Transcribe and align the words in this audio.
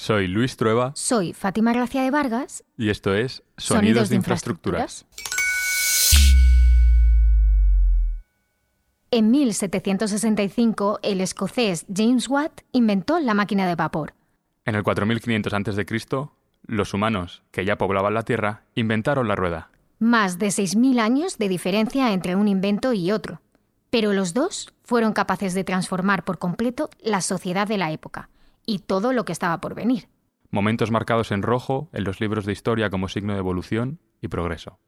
Soy 0.00 0.28
Luis 0.28 0.56
Trueba. 0.56 0.92
Soy 0.94 1.34
Fátima 1.34 1.74
Gracia 1.74 2.02
de 2.02 2.10
Vargas. 2.10 2.64
Y 2.78 2.88
esto 2.88 3.14
es 3.14 3.42
Sonidos, 3.58 4.08
de, 4.08 4.16
infraestructuras. 4.16 5.04
En 9.10 9.30
1765, 9.30 11.00
el 11.02 11.20
escocés 11.20 11.84
James 11.94 12.30
Watt 12.30 12.62
inventó 12.72 13.20
la 13.20 13.34
máquina 13.34 13.68
de 13.68 13.74
vapor. 13.74 14.14
En 14.64 14.74
el 14.74 14.82
4500 14.84 15.52
a.C., 15.52 15.86
los 16.66 16.94
humanos, 16.94 17.42
que 17.50 17.66
ya 17.66 17.76
poblaban 17.76 18.14
la 18.14 18.22
Tierra, 18.22 18.62
inventaron 18.74 19.28
la 19.28 19.36
rueda. 19.36 19.68
Más 19.98 20.38
de 20.38 20.46
6.000 20.46 20.98
años 20.98 21.36
de 21.36 21.50
diferencia 21.50 22.14
entre 22.14 22.36
un 22.36 22.48
invento 22.48 22.94
y 22.94 23.12
otro. 23.12 23.42
Pero 23.90 24.14
los 24.14 24.32
dos 24.32 24.72
fueron 24.82 25.12
capaces 25.12 25.52
de 25.52 25.64
transformar 25.64 26.24
por 26.24 26.38
completo 26.38 26.88
la 27.02 27.20
sociedad 27.20 27.68
de 27.68 27.76
la 27.76 27.92
época 27.92 28.30
y 28.66 28.80
todo 28.80 29.12
lo 29.12 29.24
que 29.24 29.32
estaba 29.32 29.60
por 29.60 29.74
venir. 29.74 30.08
Momentos 30.50 30.90
marcados 30.90 31.30
en 31.30 31.42
rojo 31.42 31.88
en 31.92 32.04
los 32.04 32.20
libros 32.20 32.44
de 32.44 32.52
historia 32.52 32.90
como 32.90 33.08
signo 33.08 33.34
de 33.34 33.38
evolución 33.38 34.00
y 34.20 34.28
progreso. 34.28 34.78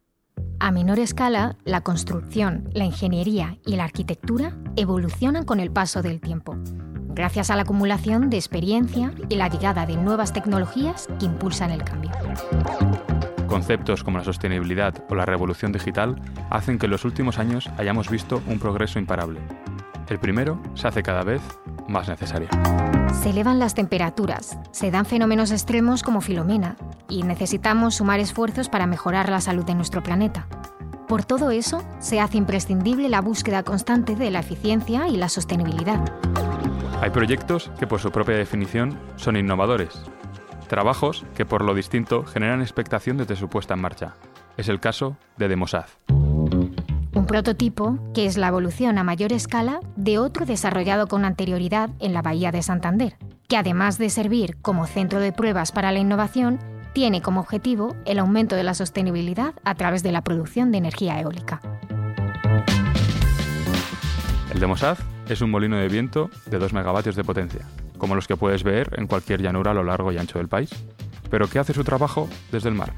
A 0.59 0.71
menor 0.71 0.99
escala, 0.99 1.57
la 1.65 1.83
construcción, 1.83 2.69
la 2.73 2.85
ingeniería 2.85 3.59
y 3.67 3.77
la 3.77 3.85
arquitectura 3.85 4.57
evolucionan 4.77 5.45
con 5.45 5.61
el 5.61 5.71
paso 5.71 6.03
del 6.03 6.21
tiempo, 6.21 6.57
gracias 7.15 7.51
a 7.51 7.57
la 7.57 7.63
acumulación 7.63 8.31
de 8.31 8.39
experiencia 8.39 9.13
y 9.29 9.37
la 9.37 9.49
llegada 9.49 9.87
de 9.87 9.97
nuevas 9.97 10.33
tecnologías 10.33 11.09
que 11.19 11.27
impulsan 11.27 11.71
el 11.71 11.85
cambio. 11.85 12.11
Conceptos 13.47 14.03
como 14.03 14.19
la 14.19 14.25
sostenibilidad 14.25 15.05
o 15.11 15.15
la 15.15 15.27
revolución 15.27 15.73
digital 15.73 16.17
hacen 16.49 16.79
que 16.79 16.87
en 16.87 16.93
los 16.93 17.05
últimos 17.05 17.39
años 17.39 17.69
hayamos 17.77 18.09
visto 18.09 18.43
un 18.47 18.59
progreso 18.59 18.99
imparable. 18.99 19.41
El 20.09 20.19
primero 20.19 20.61
se 20.75 20.89
hace 20.89 21.03
cada 21.03 21.23
vez 21.23 21.43
más 21.93 22.09
necesario. 22.09 22.49
Se 23.23 23.31
elevan 23.31 23.59
las 23.59 23.75
temperaturas, 23.75 24.59
se 24.73 24.91
dan 24.91 25.07
fenómenos 25.07 25.53
extremos 25.53 26.03
como 26.03 26.21
Filomena 26.21 26.77
y 27.09 27.23
necesitamos 27.23 27.97
sumar 27.97 28.19
esfuerzos 28.19 28.69
para 28.69 28.87
mejorar 28.87 29.29
la 29.29 29.41
salud 29.41 29.65
de 29.65 29.75
nuestro 29.75 30.03
planeta. 30.03 30.49
Por 31.07 31.25
todo 31.25 31.51
eso, 31.51 31.85
se 32.01 32.21
hace 32.21 32.39
imprescindible 32.39 33.09
la 33.09 33.21
búsqueda 33.21 33.63
constante 33.63 34.17
de 34.17 34.31
la 34.31 34.41
eficiencia 34.41 35.09
y 35.09 35.17
la 35.17 35.29
sostenibilidad. 35.29 36.01
Hay 37.03 37.11
proyectos 37.11 37.71
que 37.79 37.87
por 37.87 38.01
su 38.01 38.11
propia 38.11 38.37
definición 38.37 38.99
son 39.17 39.37
innovadores. 39.37 40.03
Trabajos 40.69 41.27
que 41.35 41.45
por 41.45 41.63
lo 41.65 41.75
distinto 41.75 42.25
generan 42.25 42.63
expectación 42.63 43.19
desde 43.19 43.37
su 43.37 43.49
puesta 43.49 43.75
en 43.75 43.83
marcha. 43.83 44.15
Es 44.57 44.69
el 44.69 44.81
caso 44.81 45.17
de 45.37 45.49
Demosad. 45.49 45.87
Un 47.23 47.29
prototipo 47.29 48.01
que 48.15 48.27
es 48.27 48.37
la 48.37 48.49
evolución 48.49 48.99
a 48.99 49.05
mayor 49.05 49.33
escala 49.33 49.79
de 49.95 50.19
otro 50.19 50.45
desarrollado 50.45 51.07
con 51.07 51.25
anterioridad 51.25 51.89
en 52.01 52.15
la 52.15 52.21
Bahía 52.21 52.51
de 52.51 52.63
Santander, 52.63 53.17
que 53.47 53.57
además 53.57 53.97
de 53.97 54.11
servir 54.11 54.57
como 54.61 54.89
centro 54.89 55.21
de 55.21 55.31
pruebas 55.31 55.71
para 55.71 55.93
la 55.93 56.01
innovación, 56.01 56.59
tiene 56.95 57.23
como 57.23 57.39
objetivo 57.39 57.95
el 58.07 58.19
aumento 58.19 58.57
de 58.57 58.65
la 58.65 58.75
sostenibilidad 58.75 59.55
a 59.63 59.77
través 59.77 60.03
de 60.03 60.11
la 60.11 60.23
producción 60.23 60.73
de 60.73 60.79
energía 60.79 61.21
eólica. 61.21 61.61
El 64.53 64.59
Demosad 64.59 64.99
es 65.29 65.41
un 65.43 65.53
molino 65.53 65.77
de 65.77 65.87
viento 65.87 66.29
de 66.47 66.59
2 66.59 66.73
megavatios 66.73 67.15
de 67.15 67.23
potencia, 67.23 67.65
como 67.99 68.17
los 68.17 68.27
que 68.27 68.37
puedes 68.37 68.65
ver 68.65 68.99
en 68.99 69.07
cualquier 69.07 69.41
llanura 69.41 69.71
a 69.71 69.75
lo 69.75 69.85
largo 69.85 70.11
y 70.11 70.19
ancho 70.19 70.39
del 70.39 70.49
país, 70.49 70.71
pero 71.31 71.47
que 71.47 71.61
hace 71.61 71.73
su 71.73 71.85
trabajo 71.85 72.29
desde 72.51 72.69
el 72.69 72.75
mar, 72.75 72.93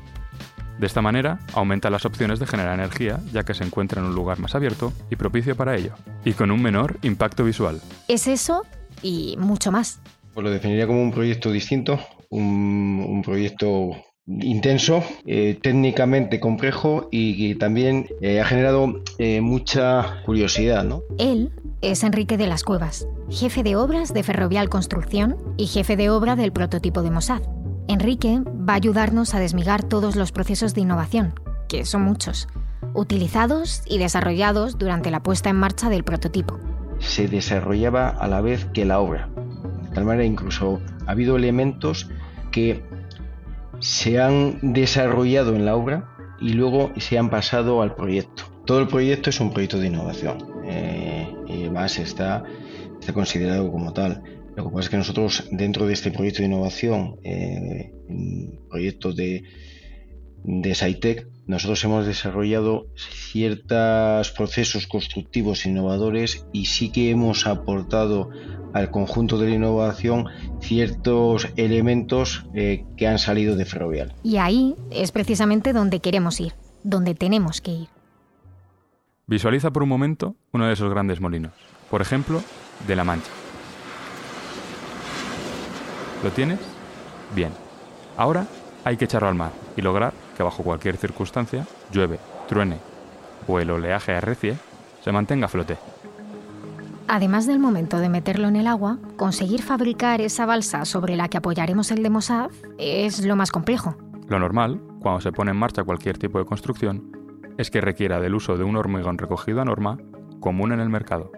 de 0.79 0.87
esta 0.87 1.03
manera, 1.03 1.39
aumenta 1.53 1.91
las 1.91 2.05
opciones 2.05 2.39
de 2.39 2.47
generar 2.47 2.75
energía, 2.75 3.21
ya 3.33 3.45
que 3.45 3.55
se 3.55 3.65
encuentra 3.65 4.01
en 4.01 4.09
un 4.09 4.15
lugar 4.15 4.39
más 4.39 4.55
abierto 4.55 4.93
y 5.11 5.17
propicio 5.17 5.57
para 5.57 5.77
ello, 5.77 5.95
y 6.25 6.33
con 6.33 6.51
un 6.51 6.63
menor 6.63 6.99
impacto 7.03 7.45
visual. 7.45 7.81
Es 8.09 8.27
eso 8.27 8.63
y 9.03 9.37
mucho 9.39 9.71
más. 9.71 10.01
Pues 10.33 10.45
lo 10.45 10.51
definiría 10.51 10.87
como 10.87 11.03
un 11.03 11.13
proyecto 11.13 11.53
distinto, 11.53 12.01
un, 12.31 13.23
proyecto 13.25 13.91
intenso, 14.27 15.05
eh, 15.27 15.59
técnicamente 15.63 16.41
complejo 16.41 17.09
y 17.13 17.37
que 17.37 17.55
también 17.55 18.09
eh, 18.21 18.41
ha 18.41 18.45
generado 18.45 19.03
eh, 19.19 19.41
mucha 19.41 20.23
curiosidad. 20.25 20.83
¿no? 20.83 21.03
Él 21.19 21.53
es 21.83 22.03
Enrique 22.03 22.37
de 22.37 22.49
las 22.49 22.65
Cuevas, 22.65 23.07
jefe 23.31 23.63
de 23.63 23.77
obras 23.77 24.13
de 24.13 24.23
Ferrovial 24.23 24.69
Construcción 24.69 25.37
y 25.57 25.67
jefe 25.67 25.97
de 25.97 26.11
obra 26.11 26.35
del 26.35 26.53
prototipo 26.53 27.03
de 27.03 27.11
Mossad. 27.11 27.43
Enrique 27.87 28.41
va 28.47 28.73
a 28.73 28.77
ayudarnos 28.77 29.35
a 29.35 29.41
desmigar 29.41 29.83
todos 29.83 30.17
los 30.17 30.33
procesos 30.33 30.75
de 30.75 30.81
innovación, 30.81 31.35
que 31.69 31.85
son 31.85 32.03
muchos, 32.03 32.49
utilizados 32.95 33.83
y 33.87 33.99
desarrollados 33.99 34.79
durante 34.79 35.11
la 35.11 35.23
puesta 35.23 35.51
en 35.51 35.57
marcha 35.57 35.91
del 35.91 36.05
prototipo. 36.05 36.59
Se 36.99 37.29
desarrollaba 37.29 38.09
a 38.09 38.27
la 38.27 38.41
vez 38.41 38.67
que 38.73 38.85
la 38.85 39.01
obra. 39.01 39.29
De 39.83 39.91
tal 39.91 40.05
manera, 40.05 40.25
incluso 40.25 40.81
ha 41.07 41.11
habido 41.11 41.37
elementos 41.37 42.09
que 42.51 42.83
se 43.81 44.21
han 44.21 44.73
desarrollado 44.73 45.55
en 45.55 45.67
la 45.67 45.77
obra 45.77 46.09
y 46.41 46.55
luego 46.55 46.91
se 46.97 47.19
han 47.19 47.29
pasado 47.29 47.83
al 47.83 47.95
proyecto. 47.95 48.45
Todo 48.65 48.81
el 48.81 48.89
proyecto 48.89 49.29
es 49.29 49.41
un 49.41 49.53
proyecto 49.53 49.79
de 49.79 49.89
innovación 49.89 50.39
eh, 50.65 51.29
y 51.47 51.63
además 51.63 51.99
está, 51.99 52.45
está 52.99 53.13
considerado 53.13 53.71
como 53.71 53.93
tal. 53.93 54.23
Lo 54.57 54.65
que 54.65 54.71
pasa 54.71 54.81
es 54.81 54.89
que 54.89 54.97
nosotros 54.97 55.49
dentro 55.51 55.87
de 55.87 55.95
este 55.95 56.11
proyecto 56.11 56.41
de 56.41 56.49
innovación, 56.49 57.17
eh, 57.25 57.93
proyecto 58.69 59.13
de, 59.13 59.45
de 60.45 60.75
SciTech, 60.75 61.27
nosotros 61.47 61.85
hemos 61.85 62.07
desarrollado 62.07 62.87
ciertos 62.97 64.31
procesos 64.31 64.87
constructivos 64.87 65.67
innovadores 65.67 66.47
y 66.53 66.67
sí 66.67 66.91
que 66.91 67.11
hemos 67.11 67.47
aportado 67.47 68.31
al 68.73 68.91
conjunto 68.91 69.39
de 69.39 69.49
la 69.49 69.55
innovación 69.57 70.27
ciertos 70.61 71.49
elementos 71.57 72.47
eh, 72.55 72.85
que 72.97 73.07
han 73.07 73.19
salido 73.19 73.57
de 73.57 73.65
Ferrovial. 73.65 74.15
Y 74.23 74.39
ahí 74.39 74.75
es 74.91 75.13
precisamente 75.13 75.73
donde 75.73 76.01
queremos 76.01 76.41
ir, 76.41 76.55
donde 76.83 77.15
tenemos 77.15 77.61
que 77.61 77.73
ir. 77.73 77.89
Visualiza 79.27 79.71
por 79.71 79.83
un 79.83 79.89
momento 79.89 80.37
uno 80.53 80.67
de 80.67 80.73
esos 80.73 80.91
grandes 80.91 81.21
molinos, 81.21 81.53
por 81.91 82.03
ejemplo, 82.03 82.43
de 82.87 82.97
La 82.97 83.05
Mancha. 83.05 83.31
¿Lo 86.23 86.31
tienes? 86.31 86.61
Bien. 87.35 87.53
Ahora 88.17 88.47
hay 88.85 88.97
que 88.97 89.07
echarlo 89.07 89.29
al 89.29 89.35
mar 89.35 89.51
y 89.77 89.83
lograr 89.83 90.13
que 90.37 90.43
bajo 90.43 90.63
cualquier 90.63 90.97
circunstancia, 90.97 91.67
llueve, 91.91 92.19
truene 92.49 92.79
o 93.47 93.59
el 93.59 93.71
oleaje 93.71 94.13
arrecie, 94.13 94.57
se 95.03 95.13
mantenga 95.13 95.47
a 95.47 95.49
flote. 95.49 95.77
Además 97.07 97.47
del 97.47 97.59
momento 97.59 97.99
de 97.99 98.09
meterlo 98.09 98.49
en 98.49 98.57
el 98.57 98.67
agua, 98.67 98.99
conseguir 99.17 99.63
fabricar 99.63 100.23
esa 100.23 100.47
balsa 100.47 100.87
sobre 100.87 101.17
la 101.17 101.29
que 101.29 101.37
apoyaremos 101.37 101.91
el 101.91 102.03
de 102.03 102.11
Mossad 102.11 102.51
es 102.79 103.25
lo 103.25 103.37
más 103.37 103.53
complejo. 103.53 103.97
Lo 104.29 104.39
normal, 104.39 104.81
cuando 105.01 105.21
se 105.21 105.33
pone 105.33 105.51
en 105.51 105.59
marcha 105.59 105.85
cualquier 105.85 106.17
tipo 106.17 106.39
de 106.39 106.47
construcción, 106.47 107.13
es 107.59 107.71
que 107.71 107.83
requiera 107.83 108.21
del 108.21 108.35
uso 108.35 108.57
de 108.57 108.65
un 108.65 108.77
hormigón 108.77 109.19
recogido 109.19 109.61
a 109.61 109.65
norma 109.67 109.99
común 110.41 110.73
en 110.73 110.81
el 110.81 110.89
mercado. 110.89 111.31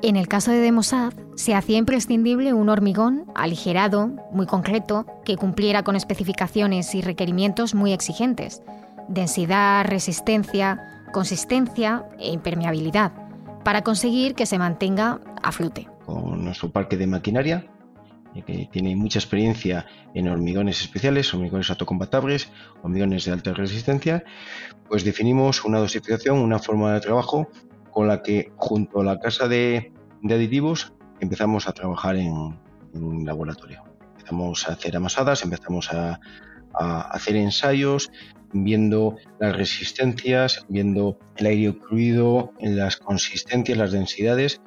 En 0.00 0.16
el 0.16 0.28
caso 0.28 0.52
de 0.52 0.58
Demosad, 0.58 1.12
se 1.34 1.56
hacía 1.56 1.76
imprescindible 1.76 2.52
un 2.52 2.68
hormigón 2.68 3.24
aligerado, 3.34 4.08
muy 4.30 4.46
concreto, 4.46 5.06
que 5.24 5.36
cumpliera 5.36 5.82
con 5.82 5.96
especificaciones 5.96 6.94
y 6.94 7.00
requerimientos 7.00 7.74
muy 7.74 7.92
exigentes. 7.92 8.62
Densidad, 9.08 9.84
resistencia, 9.86 11.02
consistencia 11.12 12.04
e 12.20 12.30
impermeabilidad, 12.30 13.12
para 13.64 13.82
conseguir 13.82 14.36
que 14.36 14.46
se 14.46 14.58
mantenga 14.58 15.20
a 15.42 15.50
flote. 15.50 15.88
Con 16.06 16.44
nuestro 16.44 16.70
parque 16.70 16.96
de 16.96 17.08
maquinaria, 17.08 17.66
eh, 18.36 18.42
que 18.46 18.68
tiene 18.70 18.94
mucha 18.94 19.18
experiencia 19.18 19.84
en 20.14 20.28
hormigones 20.28 20.80
especiales, 20.80 21.34
hormigones 21.34 21.70
autocompatibles, 21.70 22.50
hormigones 22.82 23.24
de 23.24 23.32
alta 23.32 23.52
resistencia, 23.52 24.22
pues 24.88 25.02
definimos 25.02 25.64
una 25.64 25.78
dosificación, 25.80 26.38
una 26.38 26.60
forma 26.60 26.92
de 26.94 27.00
trabajo 27.00 27.48
con 27.98 28.06
la 28.06 28.22
que 28.22 28.52
junto 28.54 29.00
a 29.00 29.04
la 29.04 29.18
casa 29.18 29.48
de, 29.48 29.92
aditivos 30.22 30.92
empezamos 31.18 31.66
a 31.66 31.72
trabajar 31.72 32.14
en, 32.14 32.32
un 32.92 33.26
laboratorio. 33.26 33.82
Empezamos 34.10 34.68
a 34.68 34.74
hacer 34.74 34.96
amasadas, 34.96 35.42
empezamos 35.42 35.92
a, 35.92 36.20
hacer 36.74 37.34
ensayos, 37.34 38.12
viendo 38.52 39.16
las 39.40 39.56
resistencias, 39.56 40.64
viendo 40.68 41.18
el 41.38 41.46
aire 41.46 41.70
ocluido, 41.70 42.52
las 42.60 42.98
consistencias, 42.98 43.76
las 43.76 43.90
densidades 43.90 44.60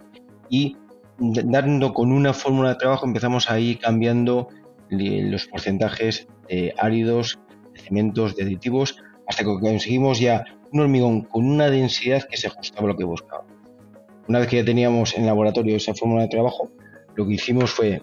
y 0.50 0.76
dando 1.18 1.94
con 1.94 2.12
una 2.12 2.34
fórmula 2.34 2.72
de 2.72 2.76
trabajo 2.76 3.06
empezamos 3.06 3.50
a 3.50 3.58
ir 3.62 3.80
cambiando 3.80 4.50
los 4.90 5.48
porcentajes 5.48 6.28
de 6.50 6.74
áridos, 6.78 7.40
de 7.74 7.80
cementos, 7.80 8.36
de 8.36 8.44
aditivos, 8.44 8.98
hasta 9.26 9.46
que 9.46 9.58
conseguimos 9.58 10.20
ya 10.20 10.44
un 10.72 10.80
hormigón 10.80 11.22
con 11.22 11.46
una 11.46 11.70
densidad 11.70 12.24
que 12.30 12.38
se 12.38 12.48
ajustaba 12.48 12.86
a 12.86 12.92
lo 12.92 12.98
que 12.98 13.04
buscaba. 13.04 13.46
Una 14.28 14.40
vez 14.40 14.48
que 14.48 14.58
ya 14.58 14.66
teníamos 14.66 15.16
en 15.18 15.26
laboratorio 15.26 15.76
esa 15.76 15.94
fórmula 15.94 16.24
de 16.24 16.30
trabajo, 16.30 16.72
lo 17.16 17.26
que 17.26 17.34
hicimos 17.34 17.72
fue, 17.72 18.02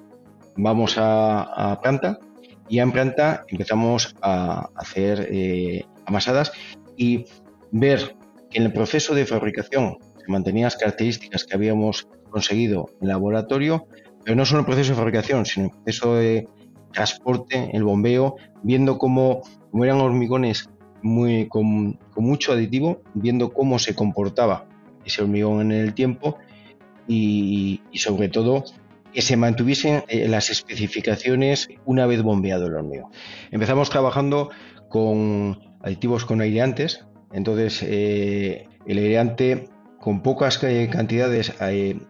vamos 0.57 0.97
a, 0.99 1.79
planta 1.83 2.19
y 2.69 2.81
en 2.81 2.93
planta 2.93 3.45
empezamos 3.49 4.15
a 4.21 4.69
hacer 4.75 5.29
eh, 5.31 5.85
amasadas 6.05 6.53
y 6.97 7.25
ver 7.71 8.17
que 8.51 8.59
en 8.59 8.65
el 8.65 8.73
proceso 8.73 9.15
de 9.15 9.25
fabricación 9.25 9.97
se 10.19 10.31
mantenían 10.31 10.65
las 10.65 10.77
características 10.77 11.45
que 11.45 11.55
habíamos 11.55 12.09
conseguido 12.31 12.91
en 13.01 13.09
laboratorio, 13.09 13.87
pero 14.25 14.37
no 14.37 14.45
solo 14.45 14.61
el 14.61 14.67
proceso 14.67 14.91
de 14.91 14.99
fabricación, 14.99 15.47
sino 15.47 15.67
el 15.67 15.73
proceso 15.73 16.15
de, 16.17 16.49
transporte, 16.93 17.71
el 17.73 17.85
bombeo, 17.85 18.37
viendo 18.63 18.99
cómo, 18.99 19.43
eran 19.75 20.01
hormigones 20.01 20.69
muy, 21.03 21.49
con, 21.49 21.99
mucho 22.17 22.53
aditivo, 22.53 23.03
viendo 23.15 23.53
cómo 23.53 23.79
se 23.79 23.95
comportaba 23.95 24.67
ese 25.05 25.23
hormigón 25.23 25.73
en 25.73 25.81
el 25.81 25.95
tiempo 25.95 26.39
y, 27.07 27.81
sobre 27.95 28.29
todo 28.29 28.65
que 29.13 29.23
se 29.23 29.37
mantuviesen 29.37 30.05
eh, 30.09 30.29
las 30.29 30.51
especificaciones 30.51 31.69
una 31.87 32.07
vez 32.07 32.23
bombeado 32.23 32.67
el 32.67 32.75
hormigón. 32.75 33.11
Empezamos 33.51 33.89
trabajando 33.89 34.51
con 34.91 35.59
aditivos 35.83 36.27
con 36.27 36.43
aireantes, 36.43 37.07
entonces 37.33 37.83
eh, 37.83 38.69
el 38.87 38.99
aireante 38.99 39.69
con 39.99 40.23
pocas 40.23 40.59
cantidades, 40.59 41.53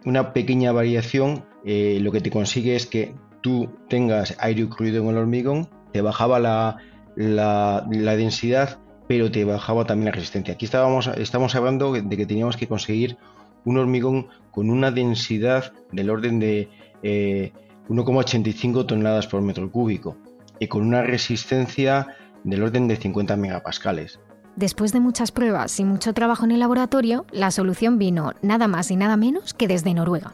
una 0.05 0.31
pequeña 0.31 0.71
variación, 0.71 1.45
eh, 1.65 1.99
lo 2.01 2.11
que 2.11 2.21
te 2.21 2.29
consigue 2.29 2.75
es 2.75 2.85
que 2.85 3.15
tú 3.41 3.69
tengas 3.89 4.35
aire 4.39 4.63
ocurrido 4.63 5.03
en 5.03 5.09
el 5.09 5.17
hormigón, 5.17 5.69
te 5.91 6.01
bajaba 6.01 6.39
la, 6.39 6.77
la, 7.19 7.85
densidad, 8.15 8.79
pero 9.07 9.29
te 9.29 9.43
bajaba 9.43 9.85
también 9.85 10.05
la 10.05 10.11
resistencia. 10.13 10.53
Aquí 10.53 10.65
estábamos, 10.65 11.07
estamos 11.17 11.53
hablando 11.53 11.91
de 11.91 12.17
que 12.17 12.25
teníamos 12.25 12.55
que 12.55 12.67
conseguir 12.67 13.17
un 13.65 13.77
hormigón 13.77 14.27
con 14.51 14.69
una 14.69 14.89
densidad 14.89 15.73
del 15.91 16.09
orden 16.09 16.39
de 16.39 16.69
1,85 17.03 18.81
eh, 18.81 18.85
toneladas 18.85 19.27
por 19.27 19.41
metro 19.41 19.69
cúbico 19.69 20.15
y 20.59 20.67
con 20.67 20.81
una 20.81 21.03
resistencia 21.03 22.07
del 22.45 22.63
orden 22.63 22.87
de 22.87 22.95
50 22.95 23.35
megapascales. 23.35 24.19
Después 24.55 24.93
de 24.93 25.01
muchas 25.01 25.31
pruebas 25.31 25.77
y 25.79 25.85
mucho 25.85 26.13
trabajo 26.13 26.45
en 26.45 26.51
el 26.51 26.59
laboratorio, 26.59 27.25
la 27.31 27.51
solución 27.51 27.97
vino 27.97 28.33
nada 28.41 28.67
más 28.67 28.91
y 28.91 28.95
nada 28.95 29.17
menos 29.17 29.53
que 29.53 29.67
desde 29.67 29.93
Noruega. 29.93 30.33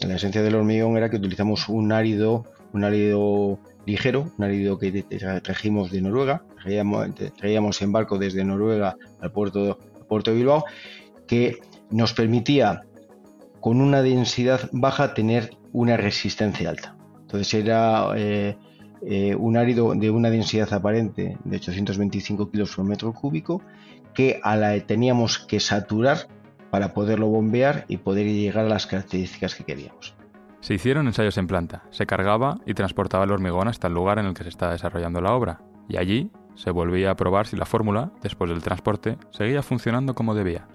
La 0.00 0.16
esencia 0.16 0.42
del 0.42 0.56
hormigón 0.56 0.96
era 0.96 1.10
que 1.10 1.16
utilizamos 1.16 1.68
un 1.68 1.92
árido, 1.92 2.44
un 2.72 2.84
árido 2.84 3.58
ligero, 3.86 4.32
un 4.38 4.44
árido 4.44 4.78
que 4.78 5.04
trajimos 5.42 5.90
de 5.90 6.00
Noruega, 6.00 6.44
traíamos, 7.36 7.82
en 7.82 7.92
barco 7.92 8.18
desde 8.18 8.44
Noruega 8.44 8.96
al 9.20 9.32
puerto, 9.32 9.78
puerto 10.08 10.30
de 10.30 10.36
Bilbao, 10.36 10.64
que 11.26 11.58
nos 11.90 12.12
permitía 12.12 12.82
con 13.60 13.80
una 13.80 14.02
densidad 14.02 14.68
baja 14.72 15.14
tener 15.14 15.56
una 15.72 15.96
resistencia 15.96 16.70
alta. 16.70 16.96
Entonces 17.22 17.54
era 17.54 18.08
eh, 18.16 18.56
eh, 19.06 19.34
un 19.34 19.56
árido 19.56 19.94
de 19.94 20.10
una 20.10 20.30
densidad 20.30 20.72
aparente 20.72 21.36
de 21.44 21.56
825 21.56 22.50
kilos 22.50 22.74
por 22.74 22.84
metro 22.84 23.12
cúbico 23.12 23.62
que 24.14 24.40
a 24.42 24.56
la 24.56 24.78
teníamos 24.80 25.38
que 25.38 25.60
saturar 25.60 26.28
para 26.70 26.94
poderlo 26.94 27.26
bombear 27.26 27.84
y 27.88 27.98
poder 27.98 28.26
llegar 28.26 28.64
a 28.64 28.68
las 28.68 28.86
características 28.86 29.54
que 29.54 29.64
queríamos. 29.64 30.14
Se 30.64 30.72
hicieron 30.72 31.06
ensayos 31.06 31.36
en 31.36 31.46
planta, 31.46 31.82
se 31.90 32.06
cargaba 32.06 32.56
y 32.64 32.72
transportaba 32.72 33.24
el 33.24 33.32
hormigón 33.32 33.68
hasta 33.68 33.88
el 33.88 33.92
lugar 33.92 34.18
en 34.18 34.24
el 34.24 34.32
que 34.32 34.44
se 34.44 34.48
estaba 34.48 34.72
desarrollando 34.72 35.20
la 35.20 35.34
obra, 35.34 35.60
y 35.90 35.98
allí 35.98 36.30
se 36.54 36.70
volvía 36.70 37.10
a 37.10 37.16
probar 37.16 37.46
si 37.46 37.54
la 37.54 37.66
fórmula, 37.66 38.12
después 38.22 38.48
del 38.48 38.62
transporte, 38.62 39.18
seguía 39.28 39.62
funcionando 39.62 40.14
como 40.14 40.34
debía. 40.34 40.66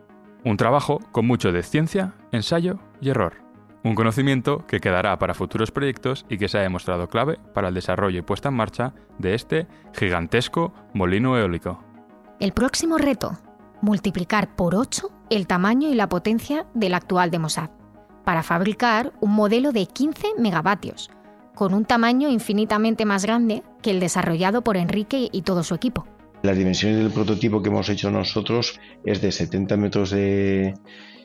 Un 0.46 0.58
trabajo 0.58 1.00
con 1.12 1.26
mucho 1.26 1.52
de 1.52 1.64
ciencia, 1.64 2.14
ensayo 2.32 2.78
y 3.02 3.10
error. 3.10 3.38
Un 3.84 3.96
conocimiento 3.96 4.64
que 4.68 4.80
quedará 4.80 5.18
para 5.18 5.34
futuros 5.34 5.72
proyectos 5.72 6.24
y 6.30 6.38
que 6.38 6.50
se 6.50 6.60
ha 6.60 6.62
demostrado 6.62 7.08
clave 7.08 7.40
para 7.56 7.70
el 7.70 7.74
desarrollo 7.74 8.20
y 8.20 8.22
puesta 8.22 8.50
en 8.50 8.56
marcha 8.58 8.94
de 9.18 9.34
este 9.34 9.68
gigantesco 9.96 10.72
molino 10.94 11.36
eólico. 11.36 11.84
El 12.40 12.52
próximo 12.52 13.00
reto, 13.00 13.40
multiplicar 13.82 14.56
por 14.56 14.76
8 14.76 15.10
el 15.32 15.48
tamaño 15.48 15.90
y 15.90 15.96
la 15.96 16.10
potencia 16.10 16.68
del 16.76 16.94
actual 16.94 17.32
de 17.32 17.40
Mossad, 17.40 17.72
para 18.30 18.44
fabricar 18.44 19.12
un 19.22 19.32
modelo 19.32 19.72
de 19.72 19.88
15 19.88 20.36
megavatios, 20.38 21.10
con 21.56 21.74
un 21.74 21.84
tamaño 21.84 22.30
infinitamente 22.30 23.04
más 23.04 23.26
grande 23.26 23.64
que 23.82 23.90
el 23.90 24.00
desarrollado 24.00 24.64
por 24.64 24.78
Enrique 24.78 25.30
y 25.32 25.42
todo 25.42 25.64
su 25.64 25.74
equipo. 25.74 26.06
Las 26.44 26.56
dimensiones 26.56 27.00
del 27.00 27.10
prototipo 27.10 27.64
que 27.64 27.70
hemos 27.70 27.90
hecho 27.90 28.12
nosotros 28.12 28.80
es 29.04 29.20
de 29.20 29.32
70 29.32 29.78
metros 29.78 30.12
de 30.12 30.76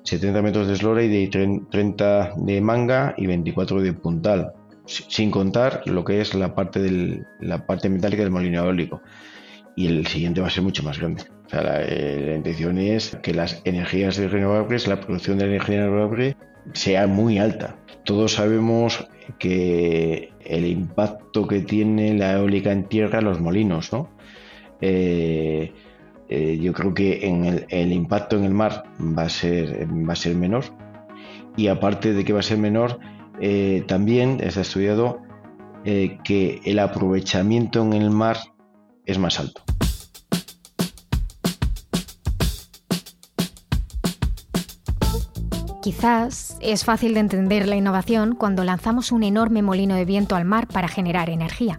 70 0.04 0.40
metros 0.40 0.66
de 0.66 0.72
eslora 0.72 1.02
y 1.02 1.08
de 1.08 1.66
30 1.70 2.36
de 2.38 2.60
manga 2.62 3.12
y 3.18 3.26
24 3.26 3.82
de 3.82 3.92
puntal, 3.92 4.54
sin 4.86 5.30
contar 5.30 5.82
lo 5.84 6.06
que 6.06 6.22
es 6.22 6.32
la 6.32 6.54
parte, 6.54 6.80
del, 6.80 7.26
la 7.38 7.66
parte 7.66 7.90
metálica 7.90 8.22
del 8.22 8.32
molino 8.32 8.64
eólico. 8.64 9.02
Y 9.76 9.88
el 9.88 10.06
siguiente 10.06 10.40
va 10.40 10.46
a 10.46 10.50
ser 10.50 10.62
mucho 10.62 10.82
más 10.82 10.98
grande. 10.98 11.24
Eh, 11.52 12.24
la, 12.28 12.34
intención 12.36 12.78
es 12.78 13.18
que 13.22 13.34
las 13.34 13.60
energías 13.66 14.16
renovables, 14.16 14.88
la 14.88 15.02
producción 15.02 15.36
de 15.36 15.44
energía 15.44 15.84
renovable, 15.84 16.38
sea 16.72 17.06
muy 17.06 17.38
alta. 17.38 17.76
Todos 18.04 18.34
sabemos 18.34 19.06
que 19.38 20.32
el 20.44 20.66
impacto 20.66 21.46
que 21.46 21.60
tiene 21.60 22.14
la 22.14 22.32
eólica 22.32 22.72
en 22.72 22.84
tierra, 22.84 23.20
los 23.20 23.40
molinos, 23.40 23.92
¿no? 23.92 24.10
Eh, 24.80 25.72
eh, 26.28 26.58
yo 26.60 26.72
creo 26.72 26.94
que 26.94 27.26
en 27.26 27.66
el, 27.68 27.92
impacto 27.92 28.36
en 28.36 28.44
el 28.44 28.54
mar 28.54 28.84
va 29.00 29.24
a 29.24 29.28
ser, 29.28 29.86
va 29.88 30.14
a 30.14 30.16
ser 30.16 30.34
menor. 30.34 30.64
Y 31.56 31.68
aparte 31.68 32.12
de 32.12 32.24
que 32.24 32.32
va 32.32 32.40
a 32.40 32.42
ser 32.42 32.58
menor, 32.58 32.98
eh, 33.40 33.84
también 33.86 34.40
está 34.42 34.62
estudiado 34.62 35.20
eh, 35.84 36.18
que 36.24 36.60
el 36.64 36.78
aprovechamiento 36.78 37.82
en 37.82 37.92
el 37.92 38.10
mar 38.10 38.38
es 39.06 39.18
más 39.18 39.38
alto. 39.38 39.62
Quizás 45.84 46.56
es 46.62 46.82
fácil 46.82 47.12
de 47.12 47.20
entender 47.20 47.68
la 47.68 47.76
innovación 47.76 48.36
cuando 48.36 48.64
lanzamos 48.64 49.12
un 49.12 49.22
enorme 49.22 49.60
molino 49.60 49.94
de 49.96 50.06
viento 50.06 50.34
al 50.34 50.46
mar 50.46 50.66
para 50.66 50.88
generar 50.88 51.28
energía. 51.28 51.78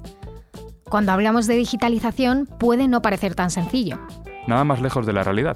Cuando 0.84 1.12
hablamos 1.12 1.48
de 1.48 1.56
digitalización 1.56 2.46
puede 2.46 2.88
no 2.88 3.02
parecer 3.02 3.34
tan 3.34 3.50
sencillo, 3.50 3.98
nada 4.46 4.64
más 4.64 4.80
lejos 4.80 5.08
de 5.08 5.14
la 5.14 5.24
realidad. 5.24 5.56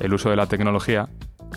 El 0.00 0.12
uso 0.12 0.28
de 0.28 0.34
la 0.34 0.46
tecnología 0.46 1.08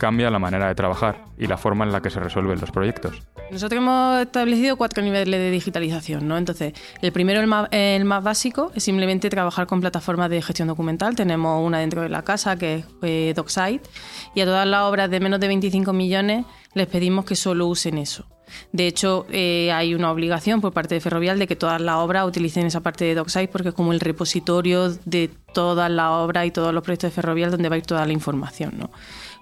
cambia 0.02 0.32
la 0.32 0.40
manera 0.40 0.68
de 0.68 0.74
trabajar 0.74 1.26
y 1.38 1.46
la 1.46 1.58
forma 1.58 1.86
en 1.86 1.92
la 1.92 2.02
que 2.02 2.10
se 2.10 2.20
resuelven 2.20 2.60
los 2.60 2.72
proyectos. 2.72 3.22
Nosotros 3.52 3.78
hemos 3.78 4.20
establecido 4.20 4.76
cuatro 4.76 5.04
niveles 5.04 5.40
de 5.40 5.52
digitalización, 5.52 6.28
¿no? 6.28 6.40
Entonces, 6.40 6.74
el 7.04 7.12
primero, 7.12 7.40
el 7.40 8.06
más, 8.06 8.24
básico, 8.24 8.72
es 8.74 8.84
simplemente 8.84 9.30
trabajar 9.30 9.68
con 9.68 9.80
plataformas 9.80 10.32
de 10.32 10.42
gestión 10.42 10.68
documental. 10.70 11.16
Tenemos 11.16 11.64
una 11.64 11.78
dentro 11.78 12.02
de 12.02 12.10
la 12.10 12.24
casa 12.24 12.56
que 12.56 12.78
es 12.78 12.86
eh, 13.04 13.34
DocSite 13.36 13.88
y 14.34 14.42
a 14.42 14.46
todas 14.46 14.66
las 14.66 14.82
obras 14.86 15.08
de 15.12 15.20
menos 15.20 15.40
de 15.40 15.48
25 15.50 15.94
millones 15.94 16.46
les 16.74 16.88
pedimos 16.88 17.24
que 17.24 17.36
solo 17.36 17.68
usen 17.68 18.00
eso. 18.00 18.26
De 18.72 18.88
hecho, 18.88 19.28
eh, 19.30 19.72
hay 19.72 19.94
una 19.94 20.12
obligación 20.12 20.62
por 20.62 20.74
parte 20.74 20.96
de 20.96 21.02
Ferrovial 21.02 21.38
de 21.38 21.46
que 21.46 21.56
todas 21.56 21.80
las 21.80 21.98
obras 21.98 22.28
utilicen 22.28 22.66
esa 22.66 22.82
parte 22.82 23.06
de 23.06 23.14
DocSite 23.14 23.50
porque 23.50 23.70
es 23.70 23.76
como 23.76 23.94
el 23.94 24.00
repositorio 24.00 24.90
de 25.06 25.30
todas 25.54 25.92
las 25.92 26.10
obras 26.10 26.48
y 26.48 26.52
todos 26.52 26.74
los 26.74 26.84
proyectos 26.84 27.12
de 27.12 27.16
Ferrovial 27.16 27.52
donde 27.52 27.70
va 27.70 27.76
a 27.76 27.78
ir 27.78 27.86
toda 27.86 28.06
la 28.06 28.14
información. 28.14 28.74
¿no? 28.80 28.90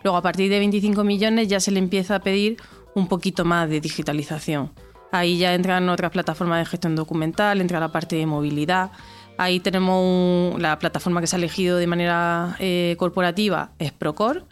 Luego, 0.03 0.17
a 0.17 0.21
partir 0.21 0.49
de 0.49 0.59
25 0.59 1.03
millones 1.03 1.47
ya 1.47 1.59
se 1.59 1.71
le 1.71 1.79
empieza 1.79 2.15
a 2.15 2.19
pedir 2.19 2.57
un 2.95 3.07
poquito 3.07 3.45
más 3.45 3.69
de 3.69 3.81
digitalización. 3.81 4.71
Ahí 5.11 5.37
ya 5.37 5.53
entran 5.53 5.89
otras 5.89 6.11
plataformas 6.11 6.59
de 6.59 6.65
gestión 6.65 6.95
documental, 6.95 7.61
entra 7.61 7.79
la 7.79 7.91
parte 7.91 8.15
de 8.15 8.25
movilidad. 8.25 8.91
Ahí 9.37 9.59
tenemos 9.59 10.59
la 10.59 10.77
plataforma 10.79 11.21
que 11.21 11.27
se 11.27 11.35
ha 11.35 11.39
elegido 11.39 11.77
de 11.77 11.87
manera 11.87 12.55
eh, 12.59 12.95
corporativa, 12.99 13.71
es 13.79 13.91
Procore 13.91 14.43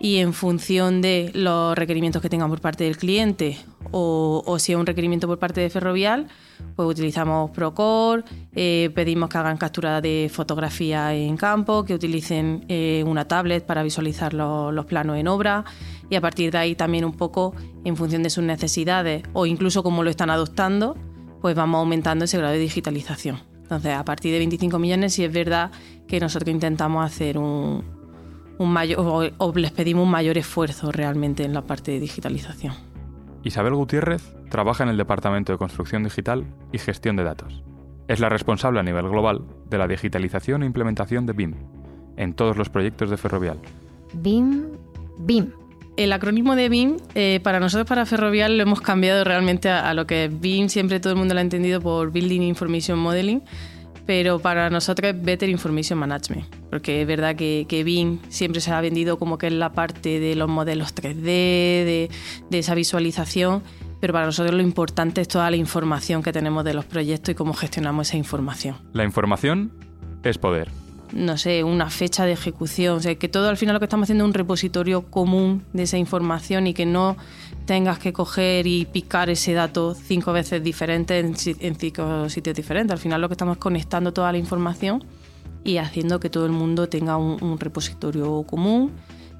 y 0.00 0.18
en 0.18 0.32
función 0.32 1.02
de 1.02 1.30
los 1.34 1.76
requerimientos 1.76 2.22
que 2.22 2.28
tengan 2.28 2.48
por 2.48 2.60
parte 2.60 2.84
del 2.84 2.96
cliente 2.96 3.58
o, 3.90 4.56
si 4.58 4.72
es 4.72 4.78
un 4.78 4.86
requerimiento 4.86 5.26
por 5.26 5.38
parte 5.38 5.60
de 5.60 5.70
Ferrovial, 5.70 6.28
pues 6.76 6.88
utilizamos 6.88 7.50
Procore, 7.50 8.24
eh, 8.54 8.90
pedimos 8.94 9.28
que 9.28 9.38
hagan 9.38 9.56
captura 9.56 10.00
de 10.00 10.30
fotografía 10.32 11.14
en 11.14 11.36
campo, 11.36 11.84
que 11.84 11.94
utilicen 11.94 12.64
eh, 12.68 13.04
una 13.06 13.26
tablet 13.26 13.64
para 13.64 13.82
visualizar 13.82 14.34
los 14.34 14.86
planos 14.86 15.16
en 15.16 15.28
obra 15.28 15.64
y 16.10 16.16
a 16.16 16.20
partir 16.20 16.50
de 16.50 16.58
ahí 16.58 16.74
también 16.74 17.04
un 17.04 17.12
poco 17.12 17.54
en 17.84 17.96
función 17.96 18.22
de 18.22 18.30
sus 18.30 18.44
necesidades 18.44 19.22
o 19.32 19.46
incluso 19.46 19.82
como 19.82 20.02
lo 20.02 20.10
están 20.10 20.30
adoptando, 20.30 20.96
pues 21.40 21.54
vamos 21.54 21.78
aumentando 21.78 22.24
ese 22.24 22.38
grado 22.38 22.52
de 22.52 22.58
digitalización. 22.58 23.40
Entonces, 23.62 23.92
a 23.92 24.04
partir 24.04 24.32
de 24.32 24.38
25 24.38 24.78
millones 24.78 25.12
sí 25.12 25.24
es 25.24 25.32
verdad 25.32 25.70
que 26.06 26.20
nosotros 26.20 26.50
intentamos 26.50 27.04
hacer 27.04 27.36
un, 27.36 27.84
un 28.58 28.72
mayor, 28.72 29.32
o, 29.38 29.52
les 29.54 29.70
pedimos 29.70 30.04
un 30.04 30.10
mayor 30.10 30.36
esfuerzo 30.36 30.90
realmente 30.90 31.44
en 31.44 31.54
la 31.54 31.62
parte 31.62 31.92
de 31.92 32.00
digitalización. 32.00 32.87
Isabel 33.48 33.74
Gutiérrez 33.74 34.22
trabaja 34.50 34.84
en 34.84 34.90
el 34.90 34.98
Departamento 34.98 35.52
de 35.52 35.58
Construcción 35.58 36.04
Digital 36.04 36.44
y 36.70 36.76
Gestión 36.76 37.16
de 37.16 37.24
Datos. 37.24 37.62
Es 38.06 38.20
la 38.20 38.28
responsable 38.28 38.78
a 38.78 38.82
nivel 38.82 39.08
global 39.08 39.40
de 39.70 39.78
la 39.78 39.88
digitalización 39.88 40.62
e 40.62 40.66
implementación 40.66 41.24
de 41.24 41.32
BIM 41.32 41.54
en 42.18 42.34
todos 42.34 42.58
los 42.58 42.68
proyectos 42.68 43.08
de 43.08 43.16
Ferrovial. 43.16 43.58
BIM, 44.12 44.64
BIM. 45.18 45.52
El 45.96 46.12
acrónimo 46.12 46.56
de 46.56 46.68
BIM, 46.68 46.98
eh, 47.14 47.40
para 47.42 47.58
nosotros, 47.58 47.88
para 47.88 48.04
Ferrovial, 48.04 48.58
lo 48.58 48.62
hemos 48.64 48.82
cambiado 48.82 49.24
realmente 49.24 49.70
a, 49.70 49.88
a, 49.88 49.94
lo 49.94 50.06
que 50.06 50.26
es 50.26 50.40
BIM, 50.40 50.68
siempre 50.68 51.00
todo 51.00 51.14
el 51.14 51.18
mundo 51.18 51.32
lo 51.32 51.40
ha 51.40 51.42
entendido 51.42 51.80
por 51.80 52.12
Building 52.12 52.42
Information 52.42 52.98
Modeling, 52.98 53.42
pero 54.08 54.38
para 54.38 54.70
nosotros 54.70 55.12
es 55.12 55.22
Better 55.22 55.50
Information 55.50 55.98
Management, 55.98 56.46
porque 56.70 57.02
es 57.02 57.06
verdad 57.06 57.36
que, 57.36 57.66
que 57.68 57.84
BIM 57.84 58.20
siempre 58.30 58.62
se 58.62 58.72
ha 58.72 58.80
vendido 58.80 59.18
como 59.18 59.36
que 59.36 59.48
es 59.48 59.52
la 59.52 59.72
parte 59.72 60.18
de 60.18 60.34
los 60.34 60.48
modelos 60.48 60.94
3D, 60.94 61.14
de, 61.24 62.08
esa 62.50 62.74
visualización, 62.74 63.62
pero 64.00 64.14
para 64.14 64.24
nosotros 64.24 64.54
lo 64.54 64.62
importante 64.62 65.20
es 65.20 65.28
toda 65.28 65.50
la 65.50 65.58
información 65.58 66.22
que 66.22 66.32
tenemos 66.32 66.64
de 66.64 66.72
los 66.72 66.86
proyectos 66.86 67.32
y 67.32 67.34
cómo 67.34 67.52
gestionamos 67.52 68.08
esa 68.08 68.16
información. 68.16 68.76
La 68.94 69.04
información 69.04 69.72
es 70.22 70.38
poder. 70.38 70.70
No 71.12 71.38
sé, 71.38 71.64
una 71.64 71.88
fecha 71.88 72.26
de 72.26 72.32
ejecución, 72.32 72.98
o 72.98 73.00
sea, 73.00 73.14
que 73.14 73.28
todo 73.28 73.48
al 73.48 73.56
final 73.56 73.74
lo 73.74 73.80
que 73.80 73.86
estamos 73.86 74.04
haciendo 74.04 74.24
es 74.24 74.28
un 74.28 74.34
repositorio 74.34 75.10
común 75.10 75.64
de 75.72 75.84
esa 75.84 75.96
información 75.96 76.66
y 76.66 76.74
que 76.74 76.84
no 76.84 77.16
tengas 77.64 77.98
que 77.98 78.12
coger 78.12 78.66
y 78.66 78.84
picar 78.84 79.30
ese 79.30 79.54
dato 79.54 79.94
cinco 79.94 80.32
veces 80.32 80.62
diferente 80.62 81.18
en, 81.18 81.34
cinco 81.36 82.28
sitios 82.28 82.54
diferentes. 82.54 82.92
Al 82.92 82.98
final 82.98 83.20
lo 83.20 83.28
que 83.28 83.34
estamos 83.34 83.56
es 83.56 83.60
conectando 83.60 84.12
toda 84.12 84.32
la 84.32 84.38
información 84.38 85.02
y 85.64 85.78
haciendo 85.78 86.20
que 86.20 86.28
todo 86.28 86.44
el 86.44 86.52
mundo 86.52 86.88
tenga 86.88 87.16
un, 87.16 87.42
un 87.42 87.58
repositorio 87.58 88.42
común 88.42 88.92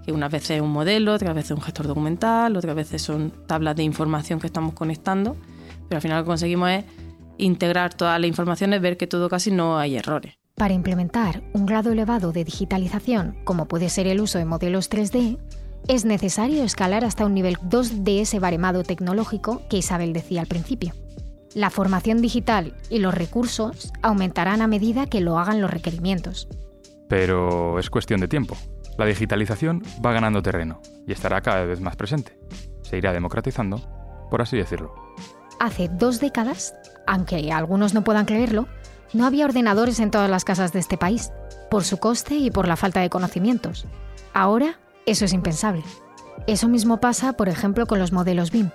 que 0.09 0.13
unas 0.13 0.33
veces 0.33 0.53
es 0.53 0.63
un 0.63 0.71
modelo, 0.71 1.13
otras 1.13 1.35
veces 1.35 1.51
un 1.51 1.61
gestor 1.61 1.87
documental, 1.87 2.57
otras 2.57 2.75
veces 2.75 3.03
son 3.03 3.31
tablas 3.47 3.77
de 3.77 3.83
información 3.83 4.41
que 4.41 4.47
estamos 4.47 4.73
conectando, 4.73 5.37
pero 5.87 5.99
al 5.99 6.03
final 6.03 6.17
lo 6.17 6.25
que 6.25 6.29
conseguimos 6.29 6.71
es 6.71 6.85
integrar 7.37 7.93
todas 7.93 8.19
las 8.19 8.27
informaciones, 8.27 8.81
ver 8.81 8.97
que 8.97 9.07
todo 9.07 9.29
casi 9.29 9.51
no 9.51 9.79
hay 9.79 9.97
errores. 9.97 10.39
Para 10.59 10.75
implementar 10.75 11.45
un 11.53 11.67
grado 11.67 11.93
elevado 11.93 12.33
de 12.33 12.43
digitalización, 12.43 13.39
como 13.45 13.69
puede 13.69 13.89
ser 13.89 14.09
el 14.09 14.21
uso 14.21 14.39
de 14.39 14.45
modelos 14.45 14.91
3D, 14.91 15.39
es 15.87 16.05
necesario 16.05 16.65
escalar 16.65 17.05
hasta 17.05 17.25
un 17.25 17.33
nivel 17.33 17.59
2 17.63 18.03
de 18.03 18.23
ese 18.23 18.41
baremado 18.41 18.83
tecnológico 18.83 19.63
que 19.71 19.77
Isabel 19.77 20.13
decía 20.13 20.41
al 20.41 20.49
principio. 20.49 20.95
La 21.55 21.71
formación 21.71 22.21
digital 22.21 22.75
y 22.91 22.99
los 22.99 23.15
recursos 23.15 23.93
aumentarán 24.03 24.61
a 24.61 24.67
medida 24.67 25.07
que 25.07 25.21
lo 25.21 25.39
hagan 25.39 25.61
los 25.61 25.71
requerimientos. 25.71 26.49
Pero 27.09 27.79
es 27.79 27.89
cuestión 27.89 28.19
de 28.19 28.27
tiempo. 28.27 28.57
La 28.99 29.07
digitalización 29.07 29.85
va 30.05 30.13
ganando 30.13 30.43
terreno 30.43 30.81
y 31.07 31.13
estará 31.13 31.41
cada 31.41 31.65
vez 31.67 31.81
más 31.81 31.95
presente. 31.95 32.37
Se 32.83 32.99
irá 32.99 33.13
democratizando, 33.13 33.81
por 34.29 34.43
así 34.43 34.57
decirlo. 34.57 34.93
Hace 35.61 35.89
dos 35.89 36.19
décadas, 36.19 36.75
aunque 37.07 37.53
algunos 37.53 37.95
no 37.95 38.03
puedan 38.03 38.27
creerlo, 38.27 38.67
no 39.13 39.27
había 39.27 39.45
ordenadores 39.45 40.01
en 40.01 40.11
todas 40.11 40.31
las 40.31 40.45
casas 40.45 40.73
de 40.73 40.79
este 40.79 40.97
país, 40.97 41.31
por 41.71 41.85
su 41.85 41.99
coste 41.99 42.37
y 42.37 42.51
por 42.51 42.69
la 42.69 42.77
falta 42.77 43.01
de 43.01 43.11
conocimientos. 43.11 43.87
Ahora, 44.35 44.79
eso 45.07 45.25
es 45.25 45.33
impensable. 45.33 45.83
Eso 46.47 46.69
mismo 46.69 47.01
pasa, 47.01 47.33
por 47.33 47.49
ejemplo, 47.49 47.87
con 47.87 47.99
los 47.99 48.13
modelos 48.13 48.51
BIM. 48.51 48.71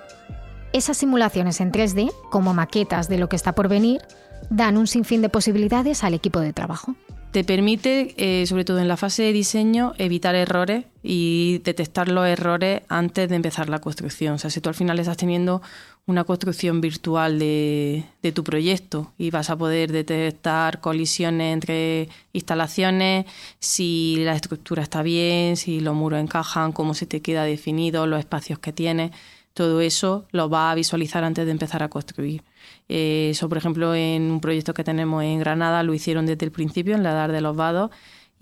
Esas 0.74 0.98
simulaciones 0.98 1.62
en 1.62 1.72
3D, 1.72 2.12
como 2.32 2.54
maquetas 2.54 3.08
de 3.08 3.18
lo 3.18 3.30
que 3.30 3.36
está 3.36 3.54
por 3.54 3.68
venir, 3.68 4.02
dan 4.50 4.78
un 4.78 4.88
sinfín 4.88 5.22
de 5.22 5.30
posibilidades 5.30 6.04
al 6.04 6.13
equipo 6.13 6.40
de 6.40 6.54
trabajo 6.54 6.96
te 7.34 7.44
permite, 7.44 8.13
eh, 8.18 8.46
sobre 8.46 8.63
todo 8.63 8.78
en 8.78 8.88
la 8.88 8.96
fase 8.96 9.24
de 9.24 9.34
diseño, 9.34 9.94
evitar 9.98 10.36
errores 10.36 10.86
y 11.02 11.62
detectar 11.63 12.08
los 12.08 12.28
errores 12.28 12.84
antes 12.90 13.28
de 13.28 13.36
empezar 13.36 13.70
la 13.70 13.80
construcción. 13.80 14.36
O 14.36 14.38
sea, 14.38 14.52
si 14.52 14.62
tú 14.62 14.70
al 14.70 14.75
final 14.75 15.00
estás 15.00 15.18
teniendo 15.18 15.63
una 16.05 16.25
construcción 16.25 16.81
virtual 16.81 17.39
de, 17.39 18.03
tu 18.33 18.43
proyecto 18.43 19.13
y 19.17 19.31
vas 19.31 19.50
a 19.50 19.57
poder 19.57 19.91
detectar 19.91 20.81
colisiones 20.81 21.53
entre 21.53 22.10
instalaciones, 22.33 23.25
si 23.60 24.17
la 24.19 24.36
estructura 24.36 24.83
está 24.83 25.01
bien, 25.01 25.55
si 25.55 25.79
los 25.79 25.95
muros 25.95 26.19
encajan, 26.19 26.74
cómo 26.74 26.93
se 26.93 27.05
te 27.05 27.22
queda 27.22 27.43
definido, 27.45 28.05
los 28.05 28.19
espacios 28.19 28.60
que 28.60 28.74
tienes, 28.74 29.12
todo 29.53 29.81
eso 29.81 30.25
lo 30.31 30.50
vas 30.50 30.74
a 30.74 30.75
visualizar 30.75 31.24
antes 31.24 31.45
de 31.45 31.51
empezar 31.51 31.83
a 31.83 31.89
construir. 31.89 32.43
Eh, 32.89 33.29
eso, 33.31 33.48
por 33.48 33.57
ejemplo, 33.57 33.95
en 33.95 34.24
un 34.24 34.41
proyecto 34.41 34.74
que 34.74 34.83
tenemos 34.83 35.24
en 35.24 35.39
Granada 35.39 35.83
lo 35.83 35.93
hicieron 35.93 36.25
desde 36.25 36.45
el 36.45 36.51
principio, 36.51 36.95
en 36.95 37.03
la 37.03 37.13
Dar 37.13 37.31
de 37.31 37.41
los 37.41 37.55
Vados, 37.55 37.91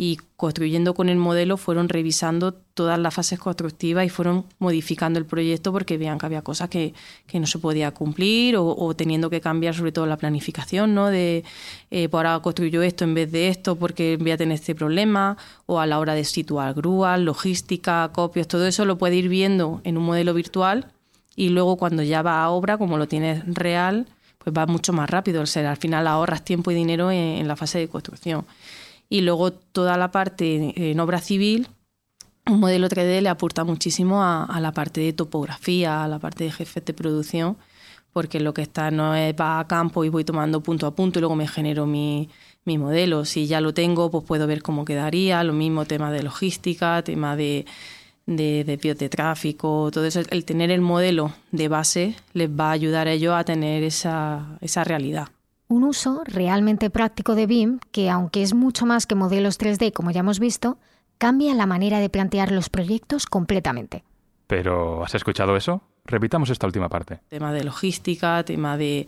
y 0.03 0.17
construyendo 0.35 0.95
con 0.95 1.09
el 1.09 1.17
modelo 1.17 1.57
fueron 1.57 1.87
revisando 1.87 2.55
todas 2.55 2.97
las 2.97 3.13
fases 3.13 3.37
constructivas 3.37 4.03
y 4.03 4.09
fueron 4.09 4.45
modificando 4.57 5.19
el 5.19 5.27
proyecto 5.27 5.71
porque 5.71 5.99
veían 5.99 6.17
que 6.17 6.25
había 6.25 6.41
cosas 6.41 6.69
que, 6.69 6.95
no 7.35 7.45
se 7.45 7.59
podía 7.59 7.91
cumplir 7.91 8.55
o, 8.57 8.95
teniendo 8.95 9.29
que 9.29 9.41
cambiar 9.41 9.75
sobre 9.75 9.91
todo 9.91 10.07
la 10.07 10.17
planificación, 10.17 10.95
¿no? 10.95 11.09
De, 11.09 11.43
eh, 11.91 12.09
pues 12.09 12.17
ahora 12.17 12.39
construyo 12.39 12.81
esto 12.81 13.03
en 13.03 13.13
vez 13.13 13.31
de 13.31 13.49
esto 13.49 13.75
porque 13.75 14.17
voy 14.19 14.31
a 14.31 14.37
tener 14.37 14.55
este 14.55 14.73
problema 14.73 15.37
o 15.67 15.79
a 15.79 15.85
la 15.85 15.99
hora 15.99 16.15
de 16.15 16.23
situar 16.23 16.73
grúas, 16.73 17.19
logística, 17.19 18.09
copios, 18.11 18.47
todo 18.47 18.65
eso 18.65 18.85
lo 18.85 18.97
puede 18.97 19.17
ir 19.17 19.29
viendo 19.29 19.81
en 19.83 19.99
un 19.99 20.03
modelo 20.03 20.33
virtual 20.33 20.91
y 21.35 21.49
luego 21.49 21.77
cuando 21.77 22.01
ya 22.01 22.23
va 22.23 22.41
a 22.41 22.49
obra, 22.49 22.79
como 22.79 22.97
lo 22.97 23.07
tienes 23.07 23.43
real, 23.45 24.07
pues 24.43 24.55
va 24.57 24.65
mucho 24.65 24.93
más 24.93 25.07
rápido. 25.09 25.43
O 25.43 25.45
sea, 25.45 25.69
al 25.69 25.77
final 25.77 26.07
ahorras 26.07 26.43
tiempo 26.43 26.71
y 26.71 26.73
dinero 26.73 27.11
en, 27.11 27.47
la 27.47 27.55
fase 27.55 27.77
de 27.77 27.87
construcción. 27.87 28.45
Y 29.11 29.19
luego 29.19 29.51
toda 29.51 29.97
la 29.97 30.09
parte 30.09 30.73
en 30.89 30.97
obra 31.01 31.19
civil, 31.19 31.67
un 32.47 32.61
modelo 32.61 32.87
3D 32.87 33.19
le 33.19 33.27
aporta 33.27 33.65
muchísimo 33.65 34.23
a, 34.23 34.57
la 34.61 34.71
parte 34.71 35.01
de 35.01 35.11
topografía, 35.11 36.05
a 36.05 36.07
la 36.07 36.17
parte 36.17 36.45
de 36.45 36.51
jefes 36.51 36.85
de 36.85 36.93
producción, 36.93 37.57
porque 38.13 38.39
lo 38.39 38.53
que 38.53 38.61
está 38.61 38.89
no 38.89 39.13
es 39.13 39.35
va 39.37 39.59
a 39.59 39.67
campo 39.67 40.05
y 40.05 40.09
voy 40.09 40.23
tomando 40.23 40.63
punto 40.63 40.87
a 40.87 40.95
punto 40.95 41.19
y 41.19 41.21
luego 41.21 41.35
me 41.35 41.45
genero 41.45 41.85
mi, 41.85 42.29
mi 42.63 42.77
modelo. 42.77 43.25
Si 43.25 43.47
ya 43.47 43.59
lo 43.59 43.73
tengo, 43.73 44.09
pues 44.09 44.23
puedo 44.23 44.47
ver 44.47 44.61
cómo 44.63 44.85
quedaría. 44.85 45.43
Lo 45.43 45.51
mismo 45.51 45.83
tema 45.83 46.09
de 46.09 46.23
logística, 46.23 47.03
tema 47.03 47.35
de 47.35 47.65
de 48.25 48.63
desvíos 48.63 48.97
de 48.97 49.09
tráfico, 49.09 49.89
todo 49.91 50.05
eso, 50.05 50.21
el 50.29 50.45
tener 50.45 50.71
el 50.71 50.79
modelo 50.79 51.33
de 51.51 51.67
base 51.67 52.15
les 52.31 52.49
va 52.49 52.69
a 52.69 52.71
ayudar 52.71 53.09
a 53.09 53.11
ellos 53.11 53.33
a 53.33 53.43
tener 53.43 53.83
esa, 53.83 54.57
esa 54.61 54.85
realidad. 54.85 55.27
Un 55.71 55.85
uso 55.85 56.21
realmente 56.25 56.89
práctico 56.89 57.33
de 57.33 57.45
BIM 57.45 57.79
que, 57.91 58.09
aunque 58.09 58.43
es 58.43 58.53
mucho 58.53 58.85
más 58.85 59.07
que 59.07 59.15
modelos 59.15 59.57
3D, 59.57 59.93
como 59.93 60.11
ya 60.11 60.19
hemos 60.19 60.39
visto, 60.39 60.77
cambia 61.17 61.53
la 61.53 61.65
manera 61.65 61.99
de 61.99 62.09
plantear 62.09 62.51
los 62.51 62.69
proyectos 62.69 63.25
completamente. 63.25 64.03
Pero, 64.47 65.01
¿has 65.03 65.15
escuchado 65.15 65.55
eso? 65.55 65.81
Repitamos 66.03 66.49
esta 66.49 66.67
última 66.67 66.89
parte. 66.89 67.21
Tema 67.29 67.53
de 67.53 67.63
logística, 67.63 68.43
tema 68.43 68.75
de, 68.75 69.07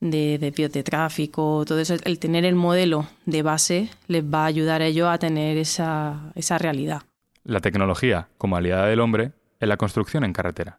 de 0.00 0.36
desvíos 0.38 0.72
de 0.72 0.82
tráfico, 0.82 1.64
todo 1.66 1.78
eso, 1.78 1.94
el 2.04 2.18
tener 2.18 2.44
el 2.44 2.54
modelo 2.54 3.06
de 3.24 3.42
base 3.42 3.88
les 4.06 4.22
va 4.22 4.42
a 4.42 4.46
ayudar 4.46 4.82
a 4.82 4.86
ellos 4.86 5.08
a 5.08 5.16
tener 5.16 5.56
esa, 5.56 6.32
esa 6.34 6.58
realidad 6.58 7.02
la 7.44 7.60
tecnología 7.60 8.28
como 8.38 8.56
aliada 8.56 8.86
del 8.86 9.00
hombre 9.00 9.32
en 9.60 9.68
la 9.68 9.76
construcción 9.76 10.24
en 10.24 10.32
carretera. 10.32 10.78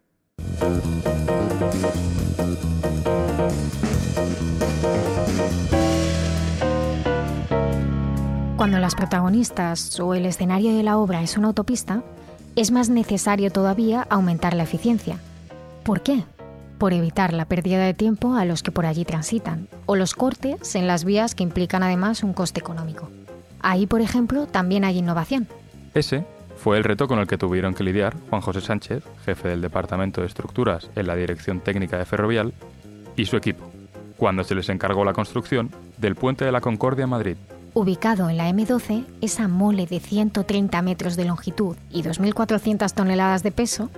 Cuando 8.66 8.80
las 8.80 8.96
protagonistas 8.96 10.00
o 10.00 10.16
el 10.16 10.26
escenario 10.26 10.76
de 10.76 10.82
la 10.82 10.98
obra 10.98 11.22
es 11.22 11.38
una 11.38 11.50
autopista, 11.50 12.02
es 12.56 12.72
más 12.72 12.90
necesario 12.90 13.52
todavía 13.52 14.08
aumentar 14.10 14.56
la 14.56 14.64
eficiencia. 14.64 15.20
¿Por 15.84 16.02
qué? 16.02 16.24
Por 16.80 16.92
evitar 16.92 17.32
la 17.32 17.46
pérdida 17.46 17.86
de 17.86 17.94
tiempo 17.94 18.34
a 18.34 18.44
los 18.44 18.64
que 18.64 18.72
por 18.72 18.88
allí 18.88 19.06
transitan, 19.06 19.68
o 19.86 19.96
los 19.96 20.16
cortes 20.16 20.74
en 20.74 20.88
las 20.88 21.06
vías 21.06 21.36
que 21.36 21.44
implican 21.44 21.84
además 21.84 22.24
un 22.24 22.34
coste 22.34 22.60
económico. 22.60 23.08
Ahí, 23.62 23.86
por 23.86 24.02
ejemplo, 24.02 24.48
también 24.48 24.84
hay 24.84 24.98
innovación. 24.98 25.48
Ese 25.94 26.26
fue 26.58 26.78
el 26.78 26.84
reto 26.84 27.08
con 27.08 27.20
el 27.20 27.28
que 27.28 27.38
tuvieron 27.38 27.76
que 27.76 27.84
lidiar 27.84 28.16
Juan 28.32 28.42
José 28.42 28.62
Sánchez, 28.62 29.04
jefe 29.26 29.48
del 29.48 29.62
Departamento 29.62 30.22
de 30.22 30.28
Estructuras 30.28 30.90
en 30.96 31.06
la 31.06 31.16
Dirección 31.16 31.60
Técnica 31.60 32.00
de 32.00 32.06
Ferrovial, 32.06 32.52
y 33.16 33.28
su 33.28 33.38
equipo, 33.38 33.70
cuando 34.18 34.44
se 34.44 34.56
les 34.56 34.70
encargó 34.70 35.06
la 35.06 35.14
construcción 35.14 35.70
del 36.00 36.16
Puente 36.16 36.46
de 36.46 36.52
la 36.52 36.62
Concordia 36.62 37.06
Madrid. 37.06 37.38
Ubicado 37.78 38.30
en 38.30 38.38
la 38.38 38.50
M12, 38.50 39.04
esa 39.20 39.50
mole 39.50 39.86
de 39.86 40.00
130 40.00 40.82
metros 40.82 41.18
de 41.18 41.26
longitud 41.26 41.76
y 41.92 42.04
2.400 42.04 42.94
toneladas 42.94 43.44
de 43.44 43.52
peso 43.52 43.90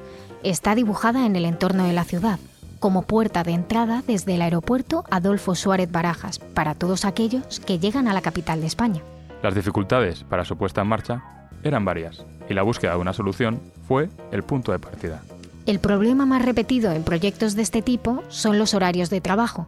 está 0.41 0.73
dibujada 0.73 1.27
en 1.27 1.35
el 1.35 1.45
entorno 1.45 1.83
de 1.83 1.93
la 1.93 2.03
ciudad, 2.03 2.39
como 2.79 3.03
puerta 3.03 3.43
de 3.43 3.51
entrada 3.51 4.01
desde 4.07 4.33
el 4.33 4.41
aeropuerto 4.41 5.03
Adolfo 5.11 5.53
Suárez 5.53 5.91
Barajas 5.91 6.39
para 6.39 6.73
todos 6.73 7.05
aquellos 7.05 7.59
que 7.59 7.77
llegan 7.77 8.07
a 8.07 8.15
la 8.15 8.21
capital 8.21 8.61
de 8.61 8.65
España. 8.65 9.03
Las 9.43 9.53
dificultades 9.53 10.23
para 10.23 10.43
su 10.43 10.57
puesta 10.57 10.81
en 10.81 10.87
marcha 10.87 11.23
eran 11.61 11.85
varias, 11.85 12.25
y 12.49 12.55
la 12.55 12.63
búsqueda 12.63 12.93
de 12.93 12.97
una 12.97 13.13
solución 13.13 13.61
fue 13.87 14.09
el 14.31 14.41
punto 14.41 14.71
de 14.71 14.79
partida. 14.79 15.21
El 15.67 15.77
problema 15.77 16.25
más 16.25 16.43
repetido 16.43 16.93
en 16.93 17.03
proyectos 17.03 17.55
de 17.55 17.61
este 17.61 17.83
tipo 17.83 18.23
son 18.29 18.57
los 18.57 18.73
horarios 18.73 19.11
de 19.11 19.21
trabajo. 19.21 19.67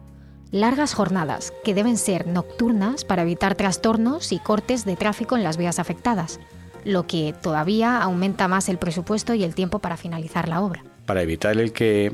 Largas 0.52 0.94
jornadas, 0.94 1.52
que 1.62 1.74
deben 1.74 1.96
ser 1.96 2.26
nocturnas 2.26 3.04
para 3.04 3.22
evitar 3.22 3.54
trastornos 3.54 4.32
y 4.32 4.40
cortes 4.40 4.84
de 4.84 4.96
tráfico 4.96 5.36
en 5.36 5.44
las 5.44 5.56
vías 5.56 5.78
afectadas, 5.78 6.40
lo 6.84 7.06
que 7.06 7.32
todavía 7.40 8.02
aumenta 8.02 8.48
más 8.48 8.68
el 8.68 8.76
presupuesto 8.76 9.32
y 9.34 9.44
el 9.44 9.54
tiempo 9.54 9.78
para 9.78 9.96
finalizar 9.96 10.48
la 10.48 10.60
obra. 10.60 10.82
Para 11.06 11.22
evitar 11.22 11.56
el 11.56 11.72
que, 11.72 12.12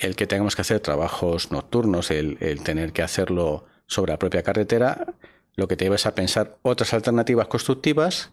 el 0.00 0.16
que 0.16 0.26
tengamos 0.26 0.56
que 0.56 0.62
hacer 0.62 0.80
trabajos 0.80 1.52
nocturnos, 1.52 2.10
el, 2.10 2.36
el 2.40 2.64
tener 2.64 2.92
que 2.92 3.02
hacerlo 3.02 3.64
sobre 3.86 4.12
la 4.12 4.18
propia 4.18 4.42
carretera, 4.42 5.14
lo 5.54 5.68
que 5.68 5.76
te 5.76 5.84
lleva 5.84 5.96
a 6.04 6.14
pensar 6.16 6.58
otras 6.62 6.92
alternativas 6.94 7.46
constructivas 7.46 8.32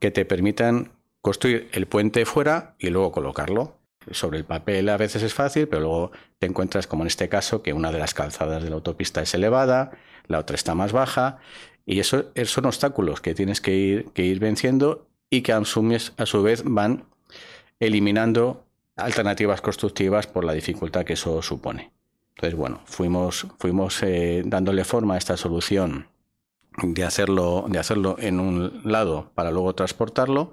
que 0.00 0.10
te 0.10 0.24
permitan 0.24 0.92
construir 1.20 1.68
el 1.72 1.86
puente 1.86 2.24
fuera 2.24 2.76
y 2.78 2.88
luego 2.88 3.12
colocarlo. 3.12 3.76
Sobre 4.10 4.38
el 4.38 4.44
papel 4.44 4.88
a 4.88 4.96
veces 4.96 5.22
es 5.22 5.34
fácil, 5.34 5.68
pero 5.68 5.82
luego 5.82 6.10
te 6.38 6.46
encuentras, 6.46 6.86
como 6.86 7.02
en 7.02 7.08
este 7.08 7.28
caso, 7.28 7.62
que 7.62 7.72
una 7.72 7.92
de 7.92 7.98
las 7.98 8.14
calzadas 8.14 8.62
de 8.62 8.70
la 8.70 8.76
autopista 8.76 9.22
es 9.22 9.34
elevada, 9.34 9.92
la 10.28 10.38
otra 10.38 10.54
está 10.54 10.74
más 10.74 10.92
baja, 10.92 11.38
y 11.84 12.00
eso, 12.00 12.26
son 12.44 12.66
obstáculos 12.66 13.20
que 13.20 13.34
tienes 13.34 13.60
que 13.60 13.74
ir, 13.74 14.06
que 14.12 14.24
ir 14.24 14.40
venciendo 14.40 15.06
y 15.30 15.42
que 15.42 15.52
a 15.52 15.64
su, 15.64 16.12
a 16.16 16.26
su 16.26 16.42
vez 16.42 16.62
van 16.64 17.04
eliminando 17.78 18.64
alternativas 18.96 19.60
constructivas 19.60 20.26
por 20.26 20.44
la 20.44 20.52
dificultad 20.52 21.04
que 21.04 21.12
eso 21.12 21.42
supone. 21.42 21.92
Entonces, 22.34 22.58
bueno, 22.58 22.80
fuimos, 22.84 23.46
fuimos 23.58 24.02
eh, 24.02 24.42
dándole 24.44 24.84
forma 24.84 25.14
a 25.14 25.18
esta 25.18 25.36
solución 25.36 26.08
de 26.82 27.04
hacerlo, 27.04 27.66
de 27.68 27.78
hacerlo 27.78 28.16
en 28.18 28.40
un 28.40 28.82
lado 28.84 29.30
para 29.34 29.50
luego 29.50 29.74
transportarlo 29.74 30.52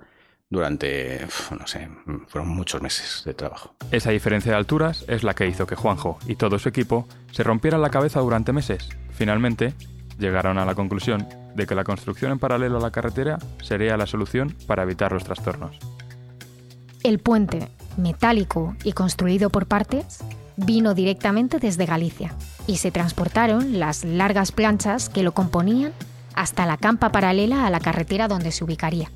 durante, 0.54 1.26
no 1.60 1.66
sé, 1.66 1.90
fueron 2.28 2.50
muchos 2.50 2.80
meses 2.80 3.24
de 3.26 3.34
trabajo. 3.34 3.74
Esa 3.92 4.12
diferencia 4.12 4.52
de 4.52 4.58
alturas 4.60 5.04
es 5.08 5.24
la 5.24 5.34
que 5.34 5.48
hizo 5.48 5.66
que 5.66 5.76
Juanjo 5.76 6.20
y 6.28 6.36
todo 6.36 6.60
su 6.60 6.70
equipo 6.70 7.08
se 7.32 7.42
rompieran 7.42 7.82
la 7.82 7.90
cabeza 7.90 8.20
durante 8.20 8.54
meses. 8.54 8.88
Finalmente, 9.10 9.74
llegaron 10.20 10.60
a 10.60 10.66
la 10.66 10.76
conclusión 10.76 11.28
de 11.56 11.66
que 11.66 11.74
la 11.74 11.84
construcción 11.84 12.32
en 12.32 12.40
paralelo 12.40 12.78
a 12.78 12.82
la 12.82 12.92
carretera 12.92 13.40
sería 13.64 13.98
la 13.98 14.06
solución 14.06 14.56
para 14.68 14.84
evitar 14.84 15.12
los 15.12 15.24
trastornos. 15.24 15.76
El 17.02 17.18
puente, 17.18 17.70
metálico 17.98 18.76
y 18.84 18.94
construido 18.94 19.50
por 19.50 19.66
partes, 19.66 20.24
vino 20.56 20.94
directamente 20.94 21.58
desde 21.58 21.88
Galicia 21.88 22.36
y 22.68 22.78
se 22.78 22.92
transportaron 22.92 23.80
las 23.80 24.04
largas 24.04 24.52
planchas 24.52 25.10
que 25.10 25.24
lo 25.24 25.32
componían 25.32 25.94
hasta 26.36 26.68
la 26.68 26.78
campa 26.78 27.12
paralela 27.12 27.66
a 27.66 27.72
la 27.72 27.80
carretera 27.80 28.28
donde 28.28 28.52
se 28.52 28.64
ubicaría. 28.64 29.10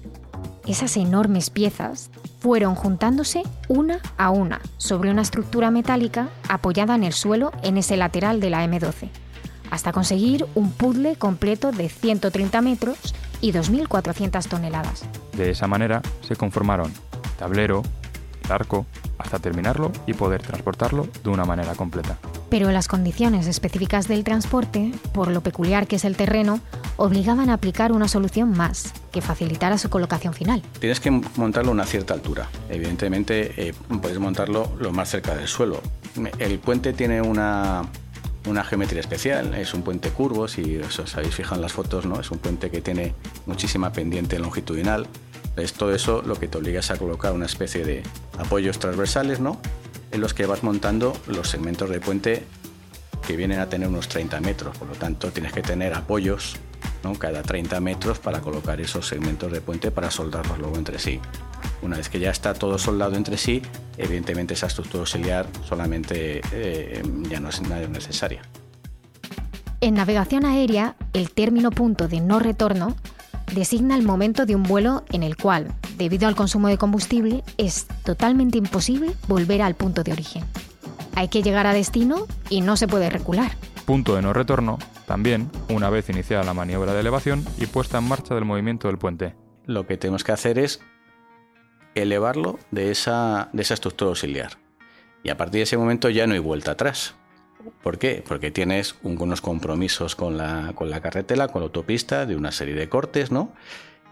Esas 0.68 0.98
enormes 0.98 1.50
piezas 1.50 2.10
fueron 2.42 2.76
juntándose 2.76 3.44
una 3.70 4.00
a 4.18 4.32
una 4.32 4.60
sobre 4.76 5.10
una 5.10 5.22
estructura 5.22 5.72
metálica 5.72 6.28
apoyada 6.50 6.94
en 6.94 7.06
el 7.06 7.14
suelo 7.14 7.54
en 7.64 7.78
ese 7.78 7.96
lateral 7.96 8.42
de 8.42 8.50
la 8.50 8.66
M12, 8.66 9.10
hasta 9.72 9.94
conseguir 9.94 10.46
un 10.56 10.72
puzzle 10.72 11.16
completo 11.16 11.72
de 11.72 11.88
130 11.88 12.62
metros 12.62 13.16
y 13.40 13.54
2.400 13.54 14.46
toneladas. 14.50 15.06
De 15.38 15.52
esa 15.52 15.68
manera 15.68 16.02
se 16.28 16.36
conformaron 16.36 16.92
tablero, 17.40 17.82
arco, 18.50 18.86
hasta 19.18 19.40
terminarlo 19.40 19.94
y 20.06 20.14
poder 20.16 20.42
transportarlo 20.42 21.08
de 21.24 21.30
una 21.30 21.46
manera 21.46 21.76
completa. 21.76 22.18
Pero 22.50 22.72
las 22.72 22.88
condiciones 22.88 23.48
específicas 23.48 24.08
del 24.08 24.24
transporte, 24.24 24.92
por 25.14 25.30
lo 25.30 25.42
peculiar 25.42 25.88
que 25.88 25.98
es 25.98 26.06
el 26.06 26.16
terreno, 26.16 26.60
obligaban 26.96 27.50
a 27.50 27.54
aplicar 27.54 27.92
una 27.92 28.08
solución 28.08 28.52
más, 28.52 28.94
que 29.12 29.22
facilitara 29.22 29.78
su 29.78 29.90
colocación 29.90 30.34
final. 30.34 30.62
Tienes 30.80 31.00
que 31.00 31.12
montarlo 31.12 31.72
a 31.72 31.74
una 31.74 31.86
cierta 31.86 32.14
altura. 32.14 32.50
Evidentemente, 32.70 33.70
eh, 33.70 33.74
puedes 34.02 34.20
montarlo 34.20 34.72
lo 34.80 34.92
más 34.92 35.10
cerca 35.10 35.36
del 35.36 35.48
suelo. 35.48 35.82
El 36.40 36.60
puente 36.60 36.94
tiene 36.94 37.22
una, 37.22 37.84
una 38.48 38.64
geometría 38.64 39.02
especial, 39.02 39.54
es 39.54 39.74
un 39.74 39.84
puente 39.84 40.10
curvo, 40.10 40.48
si 40.48 40.78
os 40.78 41.16
habéis 41.16 41.36
fijado 41.36 41.56
en 41.56 41.62
las 41.62 41.74
fotos, 41.74 42.06
¿no? 42.06 42.20
es 42.20 42.32
un 42.32 42.40
puente 42.40 42.72
que 42.72 42.82
tiene 42.82 43.14
muchísima 43.46 43.92
pendiente 43.92 44.40
longitudinal. 44.40 45.08
Es 45.56 45.74
todo 45.74 45.94
eso 45.94 46.22
lo 46.22 46.36
que 46.36 46.48
te 46.48 46.58
obliga 46.58 46.80
es 46.80 46.92
a 46.92 46.98
colocar 46.98 47.34
una 47.34 47.48
especie 47.48 47.84
de 47.84 48.04
apoyos 48.38 48.78
transversales, 48.78 49.40
¿no? 49.40 49.60
En 50.12 50.22
los 50.22 50.34
que 50.34 50.46
vas 50.46 50.64
montando 50.64 51.16
los 51.28 51.50
segmentos 51.50 51.90
de 51.90 52.00
puente 52.00 52.44
que 53.26 53.36
vienen 53.36 53.60
a 53.60 53.68
tener 53.68 53.88
unos 53.88 54.08
30 54.08 54.40
metros, 54.40 54.78
por 54.78 54.88
lo 54.88 54.96
tanto 54.96 55.32
tienes 55.32 55.52
que 55.52 55.62
tener 55.62 55.94
apoyos 55.94 56.56
¿no? 57.04 57.14
cada 57.14 57.44
30 57.44 57.80
metros 57.82 58.20
para 58.20 58.42
colocar 58.42 58.80
esos 58.80 59.08
segmentos 59.08 59.52
de 59.52 59.62
puente 59.62 59.92
para 59.92 60.12
soldarlos 60.12 60.58
luego 60.60 60.78
entre 60.78 61.00
sí. 61.00 61.20
Una 61.82 61.98
vez 61.98 62.10
que 62.10 62.20
ya 62.20 62.32
está 62.32 62.54
todo 62.54 62.78
soldado 62.78 63.16
entre 63.16 63.38
sí, 63.38 63.62
evidentemente 63.98 64.54
esa 64.54 64.68
estructura 64.68 65.02
auxiliar 65.02 65.48
solamente 65.68 66.42
eh, 66.52 67.04
ya 67.30 67.40
no 67.40 67.50
es 67.50 67.62
necesaria. 67.90 68.42
En 69.80 69.94
navegación 69.94 70.46
aérea, 70.46 70.96
el 71.14 71.32
término 71.32 71.70
punto 71.70 72.08
de 72.08 72.20
no 72.20 72.40
retorno 72.40 72.96
designa 73.54 73.96
el 73.96 74.04
momento 74.04 74.46
de 74.46 74.56
un 74.56 74.64
vuelo 74.64 75.04
en 75.12 75.24
el 75.24 75.38
cual, 75.38 75.68
debido 75.98 76.28
al 76.28 76.36
consumo 76.36 76.68
de 76.68 76.78
combustible, 76.78 77.44
es 77.58 77.88
totalmente 78.04 78.58
imposible 78.58 79.12
volver 79.28 79.62
al 79.62 79.76
punto 79.76 80.04
de 80.04 80.12
origen. 80.12 80.44
Hay 81.16 81.30
que 81.30 81.42
llegar 81.42 81.66
a 81.66 81.74
destino 81.74 82.28
y 82.50 82.62
no 82.62 82.78
se 82.78 82.88
puede 82.88 83.10
recular. 83.10 83.52
Punto 83.86 84.16
de 84.16 84.22
no 84.22 84.34
retorno, 84.34 84.78
también 85.08 85.50
una 85.70 85.90
vez 85.90 86.10
iniciada 86.10 86.44
la 86.44 86.54
maniobra 86.54 86.94
de 86.94 87.00
elevación 87.00 87.44
y 87.58 87.66
puesta 87.66 87.98
en 87.98 88.08
marcha 88.08 88.36
del 88.36 88.46
movimiento 88.46 88.88
del 88.88 88.98
puente. 88.98 89.36
Lo 89.66 89.88
que 89.88 89.98
tenemos 89.98 90.24
que 90.24 90.32
hacer 90.32 90.60
es 90.60 90.82
elevarlo 91.96 92.60
de 92.70 92.92
esa, 92.92 93.50
de 93.54 93.62
esa 93.64 93.74
estructura 93.74 94.10
auxiliar. 94.10 94.60
Y 95.24 95.30
a 95.30 95.38
partir 95.38 95.60
de 95.60 95.64
ese 95.64 95.78
momento 95.78 96.10
ya 96.10 96.28
no 96.28 96.34
hay 96.34 96.40
vuelta 96.40 96.72
atrás. 96.72 97.16
¿Por 97.82 97.98
qué? 97.98 98.24
Porque 98.26 98.52
tienes 98.52 98.96
unos 99.02 99.42
compromisos 99.42 100.16
con 100.16 100.38
la, 100.38 100.74
con 100.76 100.90
la 100.90 101.02
carretera, 101.02 101.48
con 101.48 101.62
la 101.62 101.66
autopista, 101.66 102.26
de 102.26 102.36
una 102.36 102.52
serie 102.52 102.76
de 102.76 102.88
cortes, 102.88 103.32
¿no? 103.32 103.54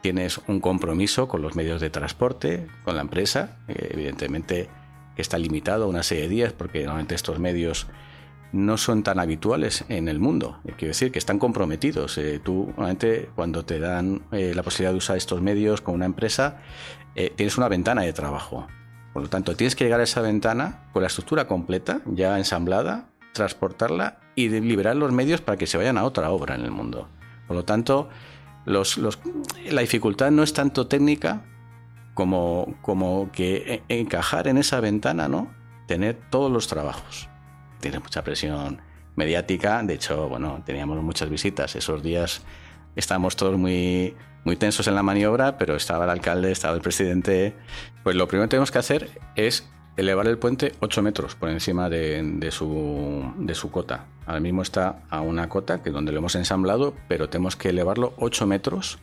Tienes 0.06 0.40
un 0.46 0.60
compromiso 0.60 1.28
con 1.28 1.42
los 1.42 1.56
medios 1.56 1.82
de 1.82 1.90
transporte, 1.90 2.68
con 2.84 2.94
la 2.94 3.02
empresa, 3.02 3.58
evidentemente 3.68 4.70
está 5.18 5.40
limitado 5.40 5.86
a 5.86 5.88
una 5.88 6.04
serie 6.04 6.26
de 6.26 6.30
días, 6.30 6.54
porque 6.54 6.84
normalmente 6.84 7.16
estos 7.16 7.40
medios 7.40 7.88
no 8.52 8.78
son 8.78 9.02
tan 9.02 9.18
habituales 9.18 9.84
en 9.90 10.08
el 10.08 10.20
mundo. 10.20 10.60
Quiero 10.78 10.90
decir 10.90 11.12
que 11.12 11.18
están 11.18 11.40
comprometidos. 11.40 12.20
Eh, 12.20 12.40
tú, 12.40 12.66
normalmente, 12.68 13.32
cuando 13.34 13.66
te 13.66 13.80
dan 13.80 14.22
eh, 14.32 14.54
la 14.54 14.62
posibilidad 14.62 14.92
de 14.92 14.98
usar 15.00 15.18
estos 15.18 15.42
medios 15.42 15.82
con 15.82 15.96
una 15.96 16.06
empresa, 16.06 16.62
eh, 17.16 17.34
tienes 17.36 17.58
una 17.58 17.68
ventana 17.68 18.04
de 18.04 18.14
trabajo. 18.14 18.68
Por 19.12 19.24
lo 19.24 19.30
tanto, 19.30 19.56
tienes 19.56 19.76
que 19.76 19.86
llegar 19.86 20.02
a 20.02 20.04
esa 20.04 20.22
ventana 20.22 20.88
con 20.94 21.02
la 21.02 21.08
estructura 21.08 21.48
completa, 21.48 22.02
ya 22.06 22.38
ensamblada, 22.38 23.10
transportarla 23.34 24.20
y 24.36 24.50
liberar 24.50 24.98
los 24.98 25.12
medios 25.12 25.42
para 25.42 25.58
que 25.58 25.66
se 25.66 25.80
vayan 25.80 25.98
a 25.98 26.04
otra 26.04 26.30
obra 26.30 26.54
en 26.54 26.62
el 26.62 26.70
mundo. 26.70 27.10
Por 27.48 27.56
lo 27.56 27.66
tanto, 27.66 28.10
la 28.66 29.82
dificultad 29.82 30.32
no 30.32 30.44
es 30.44 30.54
tanto 30.54 30.88
técnica 30.88 31.46
como, 32.14 32.76
como 32.82 33.30
que 33.32 33.84
e, 33.88 34.00
encajar 34.00 34.48
en 34.48 34.58
esa 34.58 34.80
ventana, 34.80 35.28
¿no? 35.28 35.54
Tener 35.88 36.18
todos 36.30 36.52
los 36.52 36.68
trabajos. 36.68 37.30
Tiene 37.80 38.00
mucha 38.00 38.24
presión 38.24 38.82
mediática. 39.16 39.84
De 39.84 39.94
hecho, 39.94 40.28
bueno, 40.28 40.64
teníamos 40.66 41.02
muchas 41.04 41.30
visitas. 41.30 41.76
Esos 41.76 42.02
días 42.02 42.44
estábamos 42.96 43.36
todos 43.36 43.58
muy, 43.58 44.16
muy 44.44 44.56
tensos 44.56 44.88
en 44.88 44.96
la 44.96 45.04
maniobra, 45.04 45.58
pero 45.58 45.76
estaba 45.76 46.06
el 46.06 46.10
alcalde, 46.10 46.52
estaba 46.52 46.76
el 46.76 46.82
presidente. 46.82 47.56
Pues 48.04 48.16
lo 48.16 48.28
primero 48.28 48.48
que 48.48 48.52
tenemos 48.52 48.72
que 48.72 48.80
hacer 48.80 49.10
es 49.36 49.70
elevar 49.98 50.28
el 50.28 50.38
puente 50.38 50.74
8 50.80 51.02
metros 51.02 51.36
por 51.36 51.50
encima 51.50 51.90
de, 51.90 52.50
su, 52.52 53.34
de, 53.38 53.56
su, 53.56 53.72
cota. 53.72 54.06
Ahora 54.26 54.40
mismo 54.40 54.62
está 54.62 55.04
a 55.10 55.22
una 55.22 55.50
cota 55.50 55.84
que 55.84 55.92
donde 55.92 56.12
lo 56.12 56.20
hemos 56.20 56.36
ensamblado, 56.36 56.94
pero 57.08 57.30
tenemos 57.30 57.56
que 57.56 57.70
elevarlo 57.70 58.14
8 58.18 58.48
metros 58.48 58.98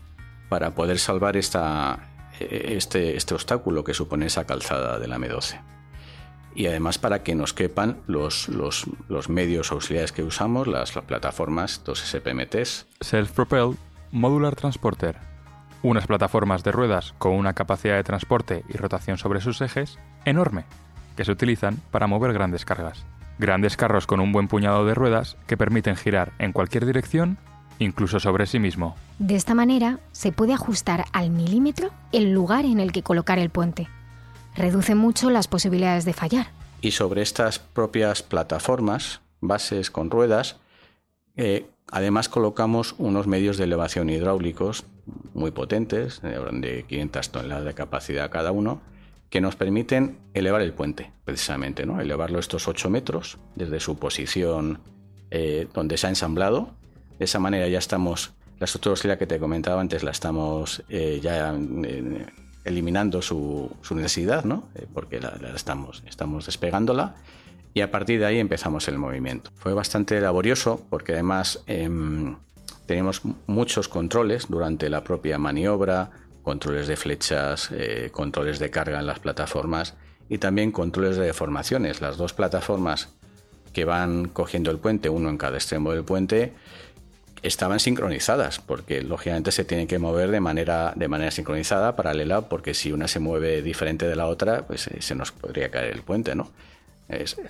para 0.48 0.72
poder 0.72 0.98
salvar 0.98 1.36
esta, 1.36 2.10
este, 2.40 3.16
este 3.16 3.34
obstáculo 3.34 3.84
que 3.84 3.94
supone 3.94 4.26
esa 4.26 4.44
calzada 4.44 4.98
de 4.98 5.08
la 5.08 5.18
M12. 5.18 5.60
Y 6.54 6.66
además 6.66 6.98
para 6.98 7.22
que 7.22 7.34
nos 7.34 7.54
quepan 7.54 8.02
los, 8.06 8.48
los, 8.48 8.84
los 9.08 9.28
medios 9.28 9.72
auxiliares 9.72 10.12
que 10.12 10.22
usamos, 10.22 10.66
las, 10.66 10.92
plataformas, 10.92 11.82
dos 11.84 12.00
SPMTs. 12.00 12.86
Self-Propelled 13.00 13.76
Modular 14.10 14.54
Transporter. 14.54 15.16
Unas 15.82 16.06
plataformas 16.06 16.62
de 16.62 16.72
ruedas 16.72 17.14
con 17.18 17.32
una 17.32 17.54
capacidad 17.54 17.96
de 17.96 18.04
transporte 18.04 18.64
y 18.68 18.76
rotación 18.76 19.18
sobre 19.18 19.40
sus 19.40 19.60
ejes 19.62 19.98
enorme 20.24 20.64
que 21.16 21.24
se 21.24 21.32
utilizan 21.32 21.80
para 21.90 22.06
mover 22.06 22.32
grandes 22.32 22.64
cargas. 22.64 23.04
Grandes 23.38 23.76
carros 23.76 24.06
con 24.06 24.20
un 24.20 24.32
buen 24.32 24.48
puñado 24.48 24.86
de 24.86 24.94
ruedas 24.94 25.36
que 25.46 25.56
permiten 25.56 25.96
girar 25.96 26.32
en 26.38 26.52
cualquier 26.52 26.86
dirección, 26.86 27.38
incluso 27.78 28.20
sobre 28.20 28.46
sí 28.46 28.58
mismo. 28.58 28.94
De 29.18 29.34
esta 29.34 29.54
manera 29.54 30.00
se 30.12 30.32
puede 30.32 30.54
ajustar 30.54 31.06
al 31.12 31.30
milímetro 31.30 31.90
el 32.12 32.32
lugar 32.32 32.64
en 32.64 32.80
el 32.80 32.92
que 32.92 33.02
colocar 33.02 33.38
el 33.38 33.50
puente. 33.50 33.88
Reduce 34.54 34.94
mucho 34.94 35.30
las 35.30 35.48
posibilidades 35.48 36.04
de 36.04 36.12
fallar. 36.12 36.48
Y 36.80 36.90
sobre 36.90 37.22
estas 37.22 37.58
propias 37.58 38.22
plataformas, 38.22 39.20
bases 39.40 39.90
con 39.90 40.10
ruedas, 40.10 40.56
eh, 41.36 41.66
además 41.90 42.28
colocamos 42.28 42.94
unos 42.98 43.26
medios 43.26 43.56
de 43.56 43.64
elevación 43.64 44.10
hidráulicos 44.10 44.84
muy 45.34 45.50
potentes, 45.50 46.20
de 46.22 46.84
500 46.88 47.30
toneladas 47.30 47.64
de 47.64 47.74
capacidad 47.74 48.30
cada 48.30 48.52
uno, 48.52 48.80
que 49.32 49.40
nos 49.40 49.56
permiten 49.56 50.18
elevar 50.34 50.60
el 50.60 50.74
puente, 50.74 51.10
precisamente, 51.24 51.86
¿no? 51.86 52.02
elevarlo 52.02 52.38
estos 52.38 52.68
8 52.68 52.90
metros 52.90 53.38
desde 53.54 53.80
su 53.80 53.98
posición 53.98 54.80
eh, 55.30 55.66
donde 55.72 55.96
se 55.96 56.06
ha 56.06 56.10
ensamblado. 56.10 56.68
De 57.18 57.24
esa 57.24 57.38
manera 57.38 57.66
ya 57.66 57.78
estamos, 57.78 58.34
la 58.58 58.66
estructura 58.66 59.16
que 59.16 59.26
te 59.26 59.38
comentaba 59.38 59.80
antes, 59.80 60.02
la 60.02 60.10
estamos 60.10 60.82
eh, 60.90 61.18
ya 61.22 61.56
eh, 61.56 62.26
eliminando 62.64 63.22
su, 63.22 63.74
necesidad, 63.92 64.44
¿no? 64.44 64.68
porque 64.92 65.18
la, 65.18 65.32
estamos, 65.56 66.02
estamos 66.06 66.44
despegándola 66.44 67.14
y 67.72 67.80
a 67.80 67.90
partir 67.90 68.20
de 68.20 68.26
ahí 68.26 68.38
empezamos 68.38 68.86
el 68.88 68.98
movimiento. 68.98 69.50
Fue 69.54 69.72
bastante 69.72 70.20
laborioso 70.20 70.84
porque 70.90 71.14
además 71.14 71.62
em, 71.66 72.36
teníamos 72.84 73.22
muchos 73.46 73.88
controles 73.88 74.48
durante 74.50 74.90
la 74.90 75.02
propia 75.02 75.38
maniobra, 75.38 76.10
controles 76.42 76.88
de 76.88 76.96
flechas, 76.96 77.70
eh, 77.72 78.10
controles 78.12 78.58
de 78.58 78.70
carga 78.70 78.98
en 78.98 79.06
las 79.06 79.20
plataformas 79.20 79.94
y 80.28 80.38
también 80.38 80.72
controles 80.72 81.16
de 81.16 81.26
deformaciones. 81.26 82.00
Las 82.00 82.16
dos 82.16 82.32
plataformas 82.32 83.08
que 83.72 83.84
van 83.84 84.28
cogiendo 84.28 84.70
el 84.70 84.78
puente, 84.78 85.08
uno 85.08 85.28
en 85.28 85.38
cada 85.38 85.56
extremo 85.56 85.92
del 85.92 86.04
puente, 86.04 86.52
estaban 87.42 87.80
sincronizadas, 87.80 88.60
porque 88.60 89.02
lógicamente 89.02 89.50
se 89.50 89.64
tienen 89.64 89.86
que 89.86 89.98
mover 89.98 90.30
de 90.30 90.40
manera, 90.40 90.92
de 90.94 91.08
manera 91.08 91.30
sincronizada, 91.30 91.96
paralela, 91.96 92.42
porque 92.42 92.74
si 92.74 92.92
una 92.92 93.08
se 93.08 93.18
mueve 93.18 93.62
diferente 93.62 94.06
de 94.06 94.14
la 94.14 94.26
otra, 94.26 94.66
pues 94.66 94.86
eh, 94.88 95.00
se 95.00 95.14
nos 95.14 95.32
podría 95.32 95.70
caer 95.70 95.92
el 95.92 96.02
puente, 96.02 96.34
¿no? 96.34 96.50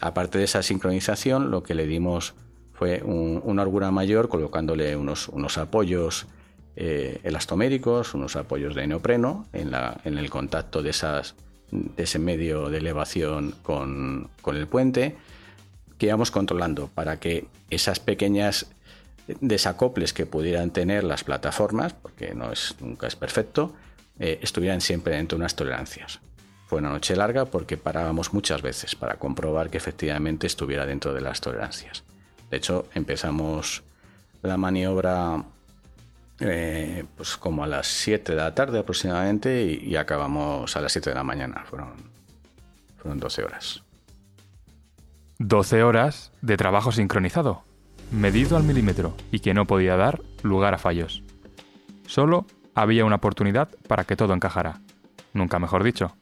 aparte 0.01 0.39
de 0.39 0.45
esa 0.45 0.61
sincronización, 0.61 1.53
lo 1.53 1.63
que 1.63 1.77
le 1.77 1.87
dimos 1.87 2.35
fue 2.73 3.01
una 3.05 3.63
holgura 3.63 3.93
mayor 3.93 4.29
colocándole 4.29 4.97
unos, 4.97 5.29
unos 5.29 5.57
apoyos 5.57 6.27
eh, 6.77 7.21
elastoméricos, 7.23 8.15
unos 8.15 8.37
apoyos 8.37 8.75
de 8.75 8.87
neopreno 8.87 9.47
en, 9.53 9.75
el 10.19 10.31
contacto 10.31 10.83
de, 10.83 10.91
ese 11.97 12.19
medio 12.19 12.69
de 12.69 12.79
elevación 12.79 13.55
con, 13.63 14.29
con 14.41 14.57
el 14.57 14.67
puente, 14.67 15.17
que 15.99 16.07
íbamos 16.07 16.31
controlando 16.31 16.89
para 16.89 17.21
que 17.21 17.47
esas 17.71 18.01
pequeñas 18.01 18.67
desacoples 19.41 20.13
que 20.13 20.27
pudieran 20.27 20.71
tener 20.71 21.05
las 21.05 21.25
plataformas, 21.25 21.93
porque 21.93 22.35
no 22.35 22.53
es, 22.53 22.75
nunca 22.81 23.07
es 23.07 23.17
perfecto, 23.17 23.73
eh, 24.19 24.39
estuvieran 24.43 24.81
siempre 24.81 25.17
dentro 25.17 25.37
de 25.37 25.43
unas 25.43 25.57
tolerancias. 25.57 26.21
Fue 26.67 26.79
una 26.79 26.91
noche 26.91 27.17
larga 27.17 27.45
porque 27.45 27.77
parábamos 27.77 28.33
muchas 28.33 28.63
veces 28.63 28.95
para 28.95 29.17
comprobar 29.17 29.71
que 29.71 29.79
efectivamente 29.79 30.47
estuviera 30.47 30.87
dentro 30.87 31.13
de 31.13 31.21
las 31.21 31.41
tolerancias. 31.41 32.03
De 32.51 32.57
hecho, 32.57 32.89
empezamos 32.95 33.83
la 34.43 34.57
maniobra 34.57 35.45
eh, 36.43 37.05
pues 37.17 37.37
como 37.37 37.65
a 37.65 37.67
las 37.67 37.87
7 37.87 38.33
de 38.33 38.39
la 38.39 38.55
tarde 38.55 38.79
aproximadamente 38.79 39.63
y, 39.63 39.97
acabamos 39.97 40.77
a 40.77 40.81
las 40.81 40.93
7 40.93 41.11
de 41.11 41.17
la 41.17 41.25
mañana. 41.25 41.65
Fueron, 41.65 41.95
fueron 42.97 43.19
12 43.19 43.45
horas. 43.45 43.83
12 45.39 45.83
horas 45.83 46.33
de 46.41 46.57
trabajo 46.57 46.93
sincronizado 46.93 47.65
medido 48.13 48.57
al 48.57 48.63
milímetro 48.63 49.15
y 49.33 49.41
que 49.41 49.55
no 49.55 49.67
podía 49.67 49.97
dar 49.97 50.21
lugar 50.43 50.75
a 50.75 50.79
fallos. 50.79 51.25
Solo 52.07 52.47
había 52.75 53.05
una 53.05 53.17
oportunidad 53.17 53.69
para 53.89 54.05
que 54.05 54.17
todo 54.17 54.35
encajara, 54.35 54.81
nunca 55.33 55.59
mejor 55.59 55.83
dicho. 55.83 56.15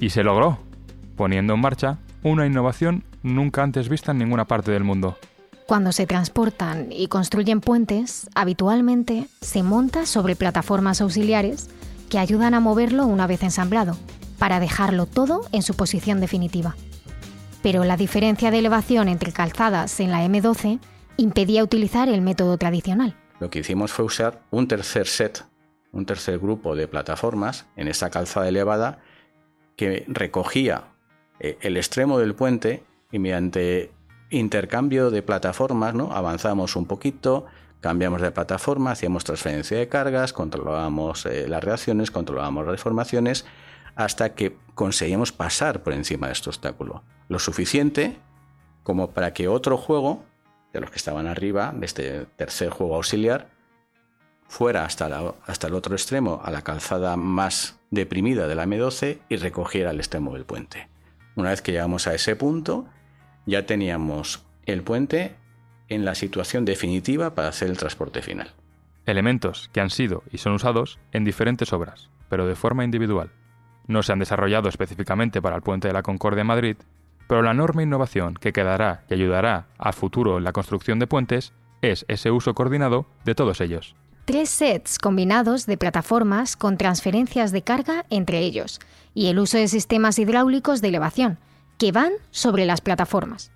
Y 0.00 0.10
se 0.10 0.24
logró, 0.24 0.58
poniendo 1.16 1.54
en 1.54 1.60
marcha 1.60 1.98
una 2.22 2.46
innovación 2.46 3.04
nunca 3.22 3.62
antes 3.62 3.88
vista 3.88 4.12
en 4.12 4.18
ninguna 4.18 4.46
parte 4.46 4.70
del 4.70 4.84
mundo. 4.84 5.18
Cuando 5.66 5.92
se 5.92 6.06
transportan 6.06 6.88
y 6.90 7.08
construyen 7.08 7.60
puentes, 7.60 8.28
habitualmente 8.34 9.26
se 9.40 9.62
monta 9.62 10.06
sobre 10.06 10.36
plataformas 10.36 11.00
auxiliares 11.00 11.68
que 12.08 12.18
ayudan 12.18 12.54
a 12.54 12.60
moverlo 12.60 13.06
una 13.06 13.26
vez 13.26 13.42
ensamblado, 13.42 13.96
para 14.38 14.60
dejarlo 14.60 15.06
todo 15.06 15.42
en 15.52 15.62
su 15.62 15.74
posición 15.74 16.20
definitiva 16.20 16.76
pero 17.66 17.82
la 17.82 17.96
diferencia 17.96 18.52
de 18.52 18.60
elevación 18.60 19.08
entre 19.08 19.32
calzadas 19.32 19.98
en 19.98 20.12
la 20.12 20.24
M12 20.24 20.78
impedía 21.16 21.64
utilizar 21.64 22.08
el 22.08 22.20
método 22.20 22.58
tradicional. 22.58 23.16
Lo 23.40 23.50
que 23.50 23.58
hicimos 23.58 23.92
fue 23.92 24.04
usar 24.04 24.40
un 24.52 24.68
tercer 24.68 25.08
set, 25.08 25.44
un 25.90 26.06
tercer 26.06 26.38
grupo 26.38 26.76
de 26.76 26.86
plataformas 26.86 27.66
en 27.74 27.88
esa 27.88 28.08
calzada 28.08 28.46
elevada 28.46 29.00
que 29.74 30.04
recogía 30.06 30.84
eh, 31.40 31.58
el 31.60 31.76
extremo 31.76 32.20
del 32.20 32.36
puente 32.36 32.84
y 33.10 33.18
mediante 33.18 33.90
intercambio 34.30 35.10
de 35.10 35.22
plataformas, 35.22 35.94
¿no? 35.94 36.12
avanzamos 36.12 36.76
un 36.76 36.86
poquito, 36.86 37.46
cambiamos 37.80 38.20
de 38.20 38.30
plataforma, 38.30 38.92
hacíamos 38.92 39.24
transferencia 39.24 39.78
de 39.78 39.88
cargas, 39.88 40.32
controlábamos 40.32 41.26
eh, 41.26 41.48
las 41.48 41.62
reacciones, 41.62 42.10
controlábamos 42.10 42.64
las 42.64 42.72
deformaciones 42.72 43.46
hasta 43.94 44.34
que 44.34 44.56
conseguimos 44.74 45.32
pasar 45.32 45.82
por 45.82 45.92
encima 45.92 46.26
de 46.26 46.34
este 46.34 46.50
obstáculo. 46.50 47.02
Lo 47.28 47.38
suficiente 47.38 48.18
como 48.82 49.10
para 49.10 49.32
que 49.32 49.48
otro 49.48 49.76
juego, 49.76 50.24
de 50.72 50.80
los 50.80 50.90
que 50.90 50.96
estaban 50.96 51.26
arriba, 51.26 51.72
de 51.74 51.86
este 51.86 52.26
tercer 52.36 52.70
juego 52.70 52.94
auxiliar, 52.94 53.48
fuera 54.46 54.84
hasta, 54.84 55.34
hasta 55.44 55.66
el 55.66 55.74
otro 55.74 55.94
extremo, 55.94 56.40
a 56.44 56.50
la 56.50 56.62
calzada 56.62 57.16
más 57.16 57.80
deprimida 57.90 58.46
de 58.46 58.54
la 58.54 58.64
M12 58.64 59.18
y 59.28 59.36
recogiera 59.36 59.90
el 59.90 59.98
extremo 59.98 60.34
del 60.34 60.44
puente. 60.44 60.88
Una 61.34 61.50
vez 61.50 61.62
que 61.62 61.72
llegamos 61.72 62.06
a 62.06 62.14
ese 62.14 62.36
punto, 62.36 62.86
ya 63.46 63.64
teníamos 63.64 64.44
el 64.66 64.82
puente 64.82 65.36
en 65.88 66.04
la 66.04 66.14
situación 66.14 66.64
definitiva 66.64 67.34
para 67.34 67.48
hacer 67.48 67.70
el 67.70 67.78
transporte 67.78 68.20
final. 68.20 68.52
Elementos 69.06 69.70
que 69.72 69.80
han 69.80 69.90
sido 69.90 70.24
y 70.32 70.38
son 70.38 70.54
usados 70.54 70.98
en 71.12 71.24
diferentes 71.24 71.72
obras, 71.72 72.10
pero 72.28 72.46
de 72.46 72.56
forma 72.56 72.84
individual 72.84 73.30
no 73.86 74.02
se 74.02 74.12
han 74.12 74.18
desarrollado 74.18 74.68
específicamente 74.68 75.40
para 75.40 75.56
el 75.56 75.62
puente 75.62 75.88
de 75.88 75.94
la 75.94 76.02
Concordia 76.02 76.40
en 76.40 76.48
Madrid, 76.48 76.76
pero 77.28 77.42
la 77.42 77.52
enorme 77.52 77.84
innovación 77.84 78.34
que 78.34 78.52
quedará 78.52 79.04
y 79.08 79.14
ayudará 79.14 79.66
a 79.78 79.92
futuro 79.92 80.38
en 80.38 80.44
la 80.44 80.52
construcción 80.52 80.98
de 80.98 81.06
puentes 81.06 81.52
es 81.82 82.04
ese 82.08 82.32
uso 82.32 82.54
coordinado 82.54 83.06
de 83.24 83.34
todos 83.34 83.60
ellos. 83.60 83.94
Tres 84.24 84.50
sets 84.50 84.98
combinados 84.98 85.66
de 85.66 85.76
plataformas 85.76 86.56
con 86.56 86.78
transferencias 86.78 87.52
de 87.52 87.62
carga 87.62 88.06
entre 88.10 88.40
ellos 88.40 88.80
y 89.14 89.28
el 89.28 89.38
uso 89.38 89.56
de 89.56 89.68
sistemas 89.68 90.18
hidráulicos 90.18 90.80
de 90.80 90.88
elevación 90.88 91.38
que 91.78 91.92
van 91.92 92.12
sobre 92.30 92.64
las 92.64 92.80
plataformas. 92.80 93.52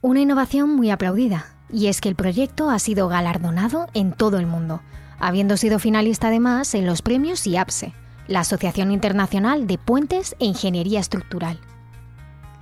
Una 0.00 0.20
innovación 0.20 0.74
muy 0.74 0.90
aplaudida, 0.90 1.56
y 1.70 1.86
es 1.86 2.00
que 2.00 2.08
el 2.08 2.14
proyecto 2.14 2.70
ha 2.70 2.78
sido 2.78 3.08
galardonado 3.08 3.86
en 3.94 4.12
todo 4.12 4.38
el 4.38 4.46
mundo, 4.46 4.82
habiendo 5.18 5.56
sido 5.56 5.78
finalista 5.78 6.28
además 6.28 6.74
en 6.74 6.86
los 6.86 7.02
premios 7.02 7.46
IAPSE, 7.46 7.92
la 8.26 8.40
Asociación 8.40 8.90
Internacional 8.90 9.66
de 9.66 9.78
Puentes 9.78 10.36
e 10.38 10.46
Ingeniería 10.46 11.00
Estructural. 11.00 11.58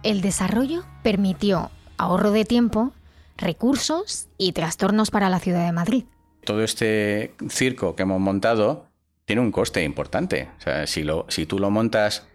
El 0.03 0.21
desarrollo 0.21 0.85
permitió 1.03 1.71
ahorro 1.97 2.31
de 2.33 2.45
tiempo, 2.45 2.93
recursos 3.37 4.29
y 4.39 4.53
trastornos 4.53 5.11
para 5.11 5.29
la 5.29 5.39
ciudad 5.39 5.65
de 5.65 5.73
Madrid. 5.73 6.05
Todo 6.45 6.63
este 6.63 7.35
circo 7.49 7.95
que 7.95 8.03
hemos 8.03 8.21
montado 8.21 8.87
tiene 9.25 9.43
un 9.43 9.53
coste 9.53 9.85
importante. 9.85 10.51
Si, 10.87 11.05
lo, 11.05 11.27
si 11.29 11.47
tú 11.47 11.59
lo 11.59 11.71
montas 11.71 12.27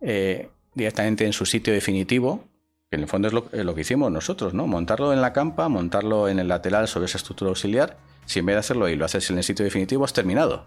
eh, 0.00 0.50
directamente 0.78 1.26
en 1.26 1.34
su 1.34 1.44
sitio 1.44 1.74
definitivo, 1.74 2.44
que 2.90 2.96
en 2.96 3.02
el 3.02 3.08
fondo 3.08 3.28
es 3.28 3.34
lo, 3.34 3.48
es 3.52 3.64
lo, 3.64 3.74
que 3.74 3.82
hicimos 3.82 4.10
nosotros, 4.10 4.54
¿no? 4.54 4.66
Montarlo 4.66 5.12
en 5.12 5.20
la 5.20 5.34
campa, 5.34 5.68
montarlo 5.68 6.28
en 6.28 6.38
el 6.38 6.48
lateral 6.48 6.88
sobre 6.88 7.06
esa 7.06 7.18
estructura 7.18 7.50
auxiliar, 7.50 7.98
si 8.24 8.38
en 8.38 8.46
vez 8.46 8.56
de 8.56 8.60
hacerlo 8.60 8.86
ahí 8.86 8.96
lo 8.96 9.04
haces 9.04 9.30
en 9.30 9.38
el 9.38 9.44
sitio 9.44 9.64
definitivo, 9.64 10.04
has 10.04 10.12
terminado. 10.12 10.64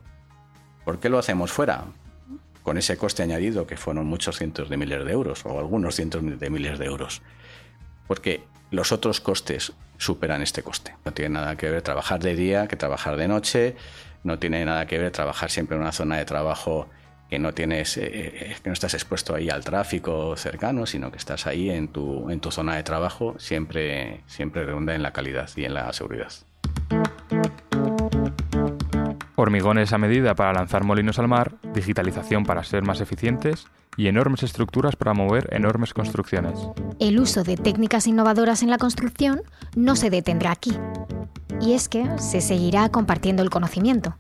¿Por 0.86 1.00
qué 1.00 1.10
lo 1.10 1.18
hacemos 1.18 1.52
fuera? 1.52 1.86
Con 2.64 2.78
ese 2.78 2.98
coste 2.98 3.24
añadido 3.24 3.66
que 3.66 3.78
fueron 3.78 4.06
muchos 4.06 4.38
cientos 4.38 4.70
de 4.70 4.78
miles 4.78 5.04
de 5.04 5.12
euros 5.12 5.46
o 5.46 5.60
algunos 5.60 5.96
cientos 5.96 6.22
de 6.40 6.50
miles 6.50 6.78
de 6.78 6.86
euros. 6.86 7.22
Porque 8.08 8.44
los 8.72 8.92
otros 8.92 9.22
costes 9.22 9.74
superan 9.98 10.42
este 10.42 10.64
coste. 10.64 10.96
No 11.06 11.12
tiene 11.12 11.36
nada 11.36 11.56
que 11.56 11.70
ver 11.70 11.82
trabajar 11.82 12.20
de 12.20 12.36
día 12.36 12.68
que 12.68 12.76
trabajar 12.76 13.18
de 13.18 13.28
noche, 13.28 13.76
no 14.24 14.40
tiene 14.40 14.66
nada 14.66 14.86
que 14.88 14.98
ver 14.98 15.12
trabajar 15.12 15.52
siempre 15.52 15.76
en 15.76 15.84
una 15.84 15.92
zona 15.92 16.18
de 16.18 16.26
trabajo 16.26 16.88
que 17.32 17.40
no 17.40 17.54
tienes 17.54 17.96
eh, 17.96 18.12
eh, 18.14 18.56
que 18.62 18.70
no 18.70 18.74
estás 18.74 18.94
expuesto 18.94 19.34
ahí 19.34 19.50
al 19.50 19.64
tráfico 19.64 20.36
cercano, 20.36 20.86
sino 20.86 21.10
que 21.12 21.18
estás 21.18 21.48
ahí 21.48 21.70
en 21.70 21.88
tu, 21.88 22.30
en 22.30 22.42
tu 22.42 22.52
zona 22.52 22.76
de 22.76 22.84
trabajo, 22.84 23.40
siempre, 23.40 24.22
siempre 24.28 24.66
redunda 24.66 24.94
en 24.94 25.02
la 25.02 25.14
calidad 25.14 25.50
y 25.56 25.64
en 25.64 25.74
la 25.74 25.94
seguridad 25.94 26.32
hormigones 29.42 29.92
a 29.92 29.98
medida 29.98 30.36
para 30.36 30.54
lanzar 30.54 30.84
molinos 30.84 31.18
al 31.20 31.28
mar, 31.28 31.56
digitalización 31.74 32.46
para 32.46 32.64
ser 32.64 32.84
más 32.84 33.02
eficientes 33.02 33.66
y 33.98 34.08
enormes 34.08 34.44
estructuras 34.44 34.96
para 34.96 35.14
mover 35.14 35.50
enormes 35.52 35.94
construcciones. 35.94 36.60
El 37.00 37.20
uso 37.20 37.44
de 37.44 37.58
técnicas 37.58 38.08
innovadoras 38.08 38.62
en 38.62 38.70
la 38.70 38.78
construcción 38.78 39.42
no 39.76 39.96
se 39.96 40.10
detendrá 40.10 40.52
aquí. 40.52 40.78
Y 41.60 41.74
es 41.74 41.90
que 41.90 42.08
se 42.18 42.42
seguirá 42.42 42.90
compartiendo 42.90 43.44
el 43.44 43.50
conocimiento, 43.50 44.16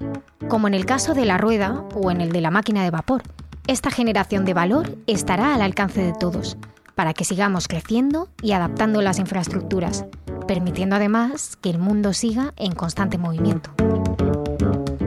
como 0.51 0.67
en 0.67 0.73
el 0.73 0.85
caso 0.85 1.13
de 1.13 1.23
la 1.23 1.37
rueda 1.37 1.85
o 1.95 2.11
en 2.11 2.19
el 2.19 2.33
de 2.33 2.41
la 2.41 2.51
máquina 2.51 2.83
de 2.83 2.91
vapor. 2.91 3.23
Esta 3.67 3.89
generación 3.89 4.43
de 4.43 4.53
valor 4.53 4.97
estará 5.07 5.55
al 5.55 5.61
alcance 5.61 6.03
de 6.03 6.11
todos, 6.11 6.57
para 6.93 7.13
que 7.13 7.23
sigamos 7.23 7.69
creciendo 7.69 8.27
y 8.41 8.51
adaptando 8.51 9.01
las 9.01 9.17
infraestructuras, 9.17 10.05
permitiendo 10.49 10.97
además 10.97 11.57
que 11.61 11.69
el 11.69 11.79
mundo 11.79 12.11
siga 12.11 12.53
en 12.57 12.73
constante 12.73 13.17
movimiento. 13.17 13.71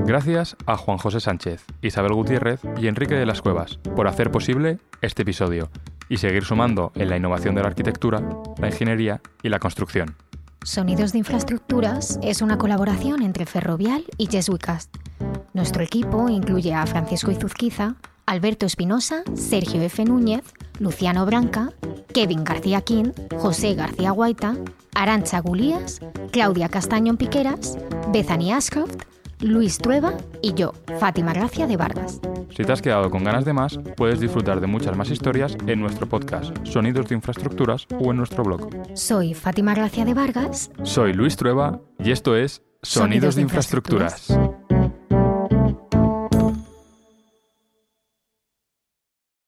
Gracias 0.07 0.57
a 0.64 0.78
Juan 0.78 0.96
José 0.96 1.20
Sánchez, 1.20 1.62
Isabel 1.83 2.14
Gutiérrez 2.14 2.61
y 2.80 2.87
Enrique 2.87 3.14
de 3.14 3.26
las 3.26 3.42
Cuevas 3.42 3.76
por 3.94 4.09
hacer 4.09 4.30
posible 4.30 4.78
este 5.02 5.24
episodio 5.24 5.68
y 6.09 6.16
seguir 6.16 6.44
sumando 6.44 6.90
en 6.94 7.11
la 7.11 7.18
innovación 7.18 7.54
de 7.54 7.61
la 7.61 7.68
arquitectura, 7.68 8.22
la 8.57 8.68
ingeniería 8.68 9.20
y 9.42 9.50
la 9.50 9.59
construcción. 9.59 10.16
Sonidos 10.64 11.12
de 11.12 11.18
Infraestructuras 11.18 12.18
es 12.22 12.40
una 12.40 12.57
colaboración 12.57 13.20
entre 13.20 13.44
Ferrovial 13.44 14.07
y 14.16 14.28
Jesuicast. 14.28 14.96
Nuestro 15.54 15.84
equipo 15.84 16.28
incluye 16.28 16.74
a 16.74 16.84
Francisco 16.84 17.30
Izuzquiza, 17.30 17.94
Alberto 18.26 18.66
Espinosa, 18.66 19.22
Sergio 19.34 19.80
F. 19.82 20.04
Núñez, 20.04 20.42
Luciano 20.80 21.24
Branca, 21.26 21.70
Kevin 22.12 22.42
García 22.42 22.80
Quinn, 22.80 23.14
José 23.38 23.74
García 23.74 24.10
Guaita, 24.10 24.56
Arancha 24.96 25.38
Gulías, 25.38 26.00
Claudia 26.32 26.68
Castaño 26.68 27.16
Piqueras, 27.16 27.78
Bethany 28.12 28.52
Ashcroft, 28.52 29.04
Luis 29.38 29.78
Trueba 29.78 30.14
y 30.42 30.54
yo, 30.54 30.72
Fátima 30.98 31.32
Gracia 31.32 31.68
de 31.68 31.76
Vargas. 31.76 32.20
Si 32.50 32.64
te 32.64 32.72
has 32.72 32.82
quedado 32.82 33.08
con 33.08 33.22
ganas 33.22 33.44
de 33.44 33.52
más, 33.52 33.78
puedes 33.96 34.18
disfrutar 34.18 34.60
de 34.60 34.66
muchas 34.66 34.96
más 34.96 35.08
historias 35.08 35.56
en 35.68 35.80
nuestro 35.80 36.08
podcast 36.08 36.52
Sonidos 36.66 37.08
de 37.08 37.14
Infraestructuras 37.14 37.86
o 38.00 38.10
en 38.10 38.16
nuestro 38.16 38.42
blog. 38.42 38.70
Soy 38.94 39.34
Fátima 39.34 39.72
Gracia 39.72 40.04
de 40.04 40.14
Vargas. 40.14 40.72
Soy 40.82 41.12
Luis 41.12 41.36
Trueba 41.36 41.80
y 42.00 42.10
esto 42.10 42.34
es 42.34 42.60
Sonidos 42.82 43.36
de 43.36 43.42
infraestructuras. 43.42 44.36